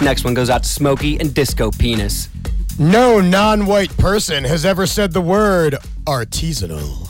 [0.09, 2.29] Next one goes out to Smokey and Disco Penis.
[2.79, 5.75] No non white person has ever said the word
[6.05, 7.08] artisanal.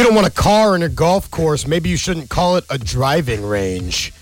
[0.00, 2.78] You don't want a car in a golf course, maybe you shouldn't call it a
[2.78, 4.14] driving range.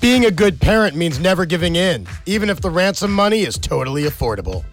[0.00, 4.04] Being a good parent means never giving in, even if the ransom money is totally
[4.04, 4.64] affordable.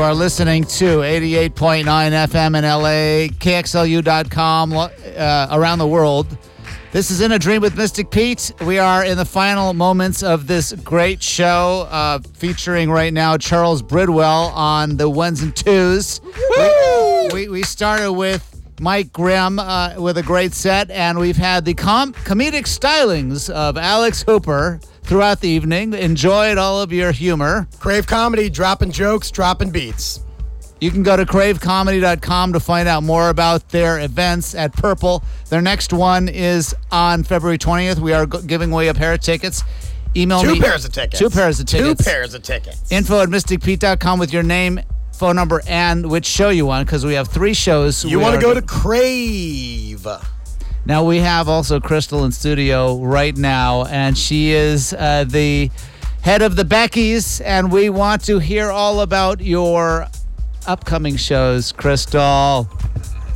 [0.00, 6.38] You are listening to 88.9 FM in LA, KXLU.com uh, around the world.
[6.90, 8.50] This is In a Dream with Mystic Pete.
[8.62, 13.82] We are in the final moments of this great show uh, featuring right now Charles
[13.82, 16.22] Bridwell on the ones and twos.
[16.56, 21.66] We, we, we started with Mike Grimm uh, with a great set, and we've had
[21.66, 25.92] the com- comedic stylings of Alex Hooper throughout the evening.
[25.92, 27.68] Enjoyed all of your humor.
[27.78, 30.20] Crave Comedy, dropping jokes, dropping beats.
[30.80, 35.22] You can go to cravecomedy.com to find out more about their events at Purple.
[35.50, 37.98] Their next one is on February 20th.
[37.98, 39.62] We are g- giving away a pair of tickets.
[40.16, 40.60] Email Two me.
[40.60, 41.18] pairs of tickets.
[41.18, 42.02] Two pairs of tickets.
[42.02, 42.90] Two pairs of tickets.
[42.90, 44.80] Info at mysticpete.com with your name,
[45.20, 48.06] phone number, and which show you want because we have three shows.
[48.06, 50.06] You want to go to Crave.
[50.86, 55.70] Now we have also Crystal in studio right now, and she is uh, the
[56.22, 60.06] head of the Beckys, and we want to hear all about your
[60.66, 62.66] upcoming shows, Crystal.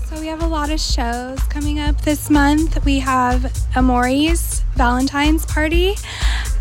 [0.06, 2.82] So we have a lot of shows coming up this month.
[2.86, 5.97] We have Amori's Valentine's Party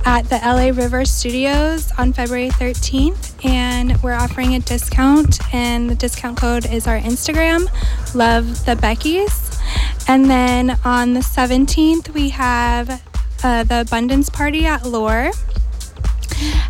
[0.06, 5.96] at the LA River Studios on February 13th, and we're offering a discount, and the
[5.96, 7.68] discount code is our Instagram,
[8.14, 9.60] Love the Beckys.
[10.08, 13.02] And then on the 17th, we have
[13.44, 15.32] uh, the Abundance Party at Lore.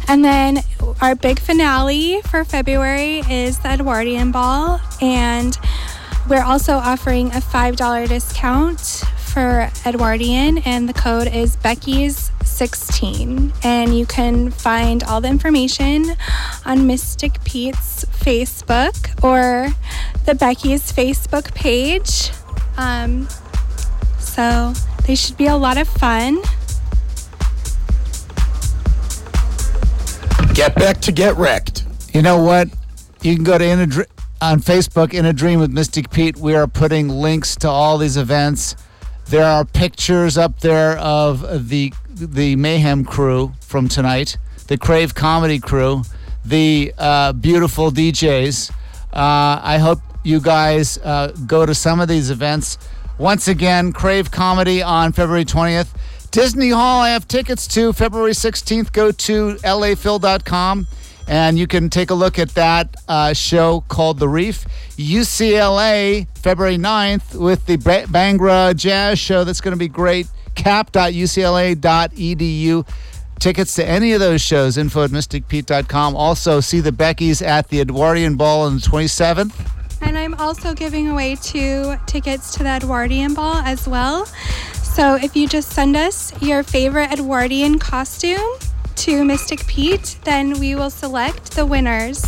[0.07, 0.59] And then
[1.01, 5.57] our big finale for February is the Edwardian Ball, and
[6.29, 8.79] we're also offering a $5 discount
[9.17, 11.55] for Edwardian, and the code is
[12.53, 13.53] Becky's16.
[13.63, 16.15] And you can find all the information
[16.65, 19.73] on Mystic Pete's Facebook or
[20.25, 22.31] the Becky's Facebook page.
[22.77, 23.27] Um,
[24.19, 24.73] so
[25.05, 26.41] they should be a lot of fun.
[30.53, 31.85] Get back to get wrecked.
[32.13, 32.69] You know what?
[33.21, 34.07] You can go to in a Dr-
[34.41, 36.37] on Facebook in a Dream with Mystic Pete.
[36.37, 38.75] We are putting links to all these events.
[39.27, 44.37] There are pictures up there of the the Mayhem crew from tonight,
[44.67, 46.03] the Crave Comedy crew,
[46.45, 48.71] the uh, beautiful DJs.
[49.11, 52.77] Uh, I hope you guys uh, go to some of these events.
[53.17, 55.89] Once again, Crave Comedy on February 20th.
[56.31, 58.91] Disney Hall, I have tickets to February 16th.
[58.91, 60.87] Go to laphil.com
[61.27, 64.65] and you can take a look at that uh, show called The Reef.
[64.97, 69.43] UCLA, February 9th, with the Bhangra Jazz Show.
[69.43, 70.27] That's going to be great.
[70.55, 72.87] cap.ucla.edu.
[73.39, 76.15] Tickets to any of those shows, info at mysticpete.com.
[76.15, 79.69] Also, see the Beckys at the Edwardian Ball on the 27th.
[80.01, 84.25] And I'm also giving away two tickets to the Edwardian Ball as well.
[84.73, 88.39] So if you just send us your favorite Edwardian costume
[88.95, 92.23] to Mystic Pete, then we will select the winners.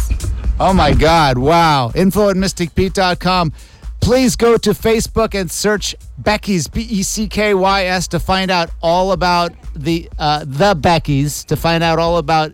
[0.60, 1.38] Oh my God!
[1.38, 1.92] Wow!
[1.94, 3.52] Info at mysticpete.com.
[4.06, 8.52] Please go to Facebook and search Becky's B E C K Y S to find
[8.52, 12.54] out all about the uh, the Becky's to find out all about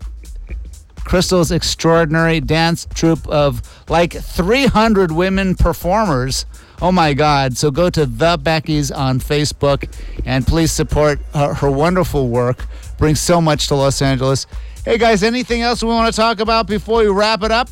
[1.04, 3.60] Crystal's extraordinary dance troupe of
[3.90, 6.46] like 300 women performers.
[6.80, 7.58] Oh my God.
[7.58, 12.64] So go to The Becky's on Facebook and please support her, her wonderful work.
[12.96, 14.46] Brings so much to Los Angeles.
[14.86, 17.68] Hey guys, anything else we want to talk about before we wrap it up?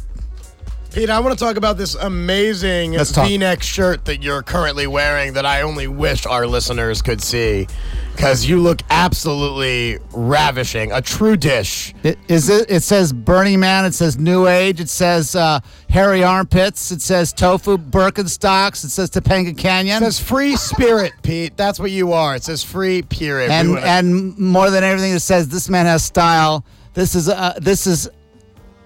[0.92, 2.98] Pete, I want to talk about this amazing.
[2.98, 7.68] V-neck shirt that you're currently wearing that I only wish our listeners could see,
[8.16, 11.94] because you look absolutely ravishing, a true dish.
[12.02, 12.68] It, is it?
[12.68, 13.84] It says Burning Man.
[13.84, 14.80] It says New Age.
[14.80, 16.90] It says uh, hairy armpits.
[16.90, 18.84] It says tofu Birkenstocks.
[18.84, 20.02] It says Topanga Canyon.
[20.02, 21.56] It says free spirit, Pete.
[21.56, 22.34] That's what you are.
[22.34, 23.52] It says free period.
[23.52, 26.64] And and more than everything, it says this man has style.
[26.94, 28.08] This is a this is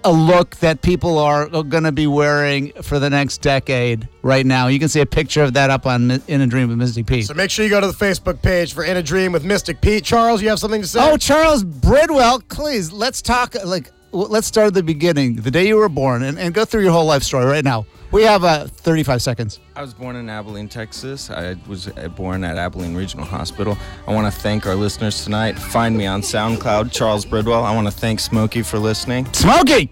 [0.05, 4.07] a look that people are going to be wearing for the next decade.
[4.21, 6.77] Right now, you can see a picture of that up on In a Dream with
[6.77, 7.25] Mystic Pete.
[7.25, 9.81] so make sure you go to the Facebook page for In a Dream with Mystic
[9.81, 10.03] Pete.
[10.03, 10.99] Charles, you have something to say?
[11.01, 13.55] Oh, Charles Bridwell, please let's talk.
[13.65, 16.83] Like, let's start at the beginning, the day you were born, and, and go through
[16.83, 17.85] your whole life story right now.
[18.15, 19.59] We have uh, 35 seconds.
[19.75, 21.29] I was born in Abilene, Texas.
[21.29, 23.77] I was uh, born at Abilene Regional Hospital.
[24.07, 25.59] I want to thank our listeners tonight.
[25.59, 27.65] Find me on SoundCloud, Charles Bridwell.
[27.65, 29.25] I want to thank Smokey for listening.
[29.33, 29.91] Smokey!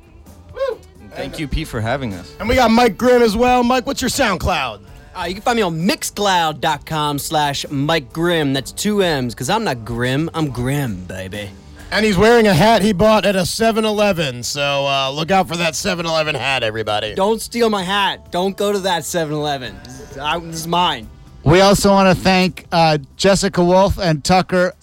[1.09, 2.33] Thank you, Pete, for having us.
[2.39, 3.61] And we got Mike Grimm as well.
[3.61, 4.85] Mike, what's your SoundCloud?
[5.13, 8.53] Uh, you can find me on mixcloud.com slash Mike Grimm.
[8.53, 10.29] That's two M's, because I'm not grim.
[10.33, 11.49] I'm grim, baby.
[11.93, 14.41] And he's wearing a hat he bought at a 7-Eleven.
[14.41, 17.13] So uh, look out for that 7-Eleven hat, everybody.
[17.13, 18.31] Don't steal my hat.
[18.31, 19.79] Don't go to that 7-Eleven.
[19.83, 21.07] This is mine.
[21.43, 24.73] We also want to thank uh, Jessica Wolf and Tucker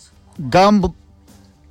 [0.51, 0.95] Gum-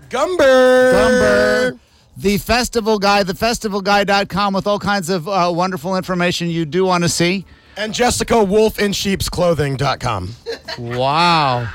[0.10, 0.94] Gumber.
[0.94, 1.80] Gumber.
[2.18, 7.10] the festival guide, thefestivalguide.com with all kinds of uh, wonderful information you do want to
[7.10, 7.46] see.
[7.78, 10.36] And Jessica Wolf in sheepsclothing.com.
[10.80, 11.70] Wow.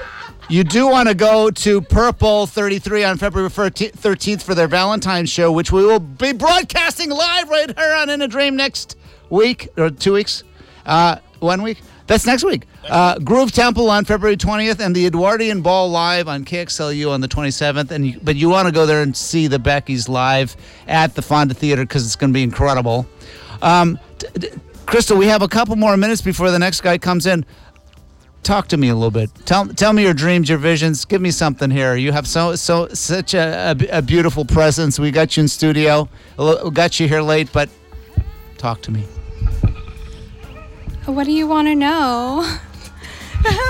[0.49, 5.51] You do want to go to Purple 33 on February 13th for their Valentine's show,
[5.51, 8.99] which we will be broadcasting live right here on In a Dream next
[9.31, 10.45] week or two weeks.
[10.85, 11.81] Uh, one week?
[12.07, 12.67] That's next week.
[12.87, 17.29] Uh, Groove Temple on February 20th and the Edwardian Ball live on KXLU on the
[17.29, 17.91] 27th.
[17.91, 20.55] And you, But you want to go there and see the Becky's live
[20.87, 23.07] at the Fonda Theater because it's going to be incredible.
[23.63, 24.49] Um, t- t-
[24.85, 27.47] Crystal, we have a couple more minutes before the next guy comes in
[28.45, 29.31] talk to me a little bit.
[29.47, 31.05] Tell tell me your dreams, your visions.
[31.05, 31.97] Give me something here.
[31.97, 34.99] You have so so such a, a, a beautiful presence.
[34.99, 36.09] We got you in studio.
[36.39, 37.69] We got you here late, but
[38.59, 39.07] talk to me.
[41.07, 42.59] What do you want to know?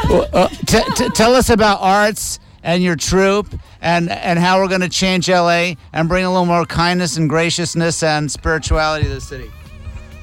[0.08, 3.48] Well, uh, t- t- tell us about arts and your troupe
[3.80, 7.28] and and how we're going to change LA and bring a little more kindness and
[7.28, 9.50] graciousness and spirituality to the city.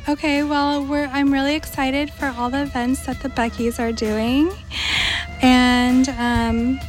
[0.09, 4.51] Okay, well, I'm really excited for all the events that the Beckys are doing,
[5.43, 6.79] and um,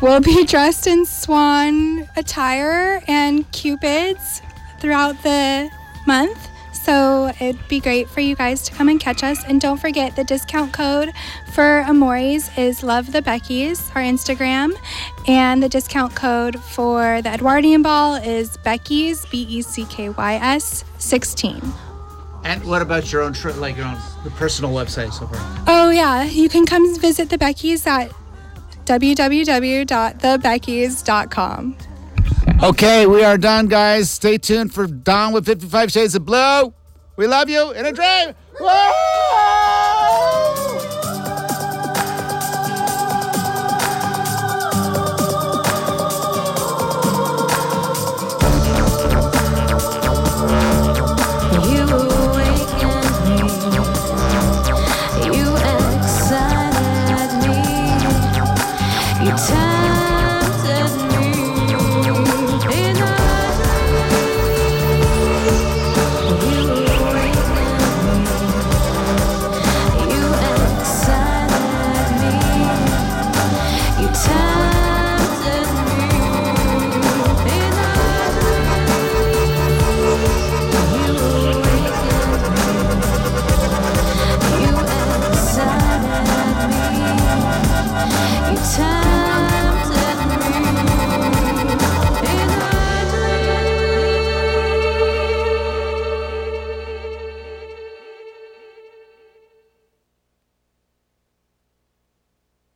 [0.00, 4.40] we'll be dressed in swan attire and cupids
[4.80, 5.68] throughout the
[6.06, 6.48] month.
[6.86, 9.42] So it'd be great for you guys to come and catch us.
[9.42, 11.10] And don't forget the discount code
[11.52, 14.70] for Amores is Love the Beckys, our Instagram.
[15.26, 20.34] And the discount code for the Edwardian Ball is Becky's, B E C K Y
[20.36, 21.60] S, 16.
[22.44, 23.98] And what about your own trip, like your own
[24.36, 25.64] personal website so far?
[25.66, 26.22] Oh, yeah.
[26.22, 28.12] You can come visit the Beckys at
[28.84, 31.76] www.thebeckys.com.
[32.62, 34.10] Okay, we are done, guys.
[34.10, 36.72] Stay tuned for Don with 55 Shades of Blue.
[37.16, 38.34] We love you in a dream.
[38.58, 38.66] Woo!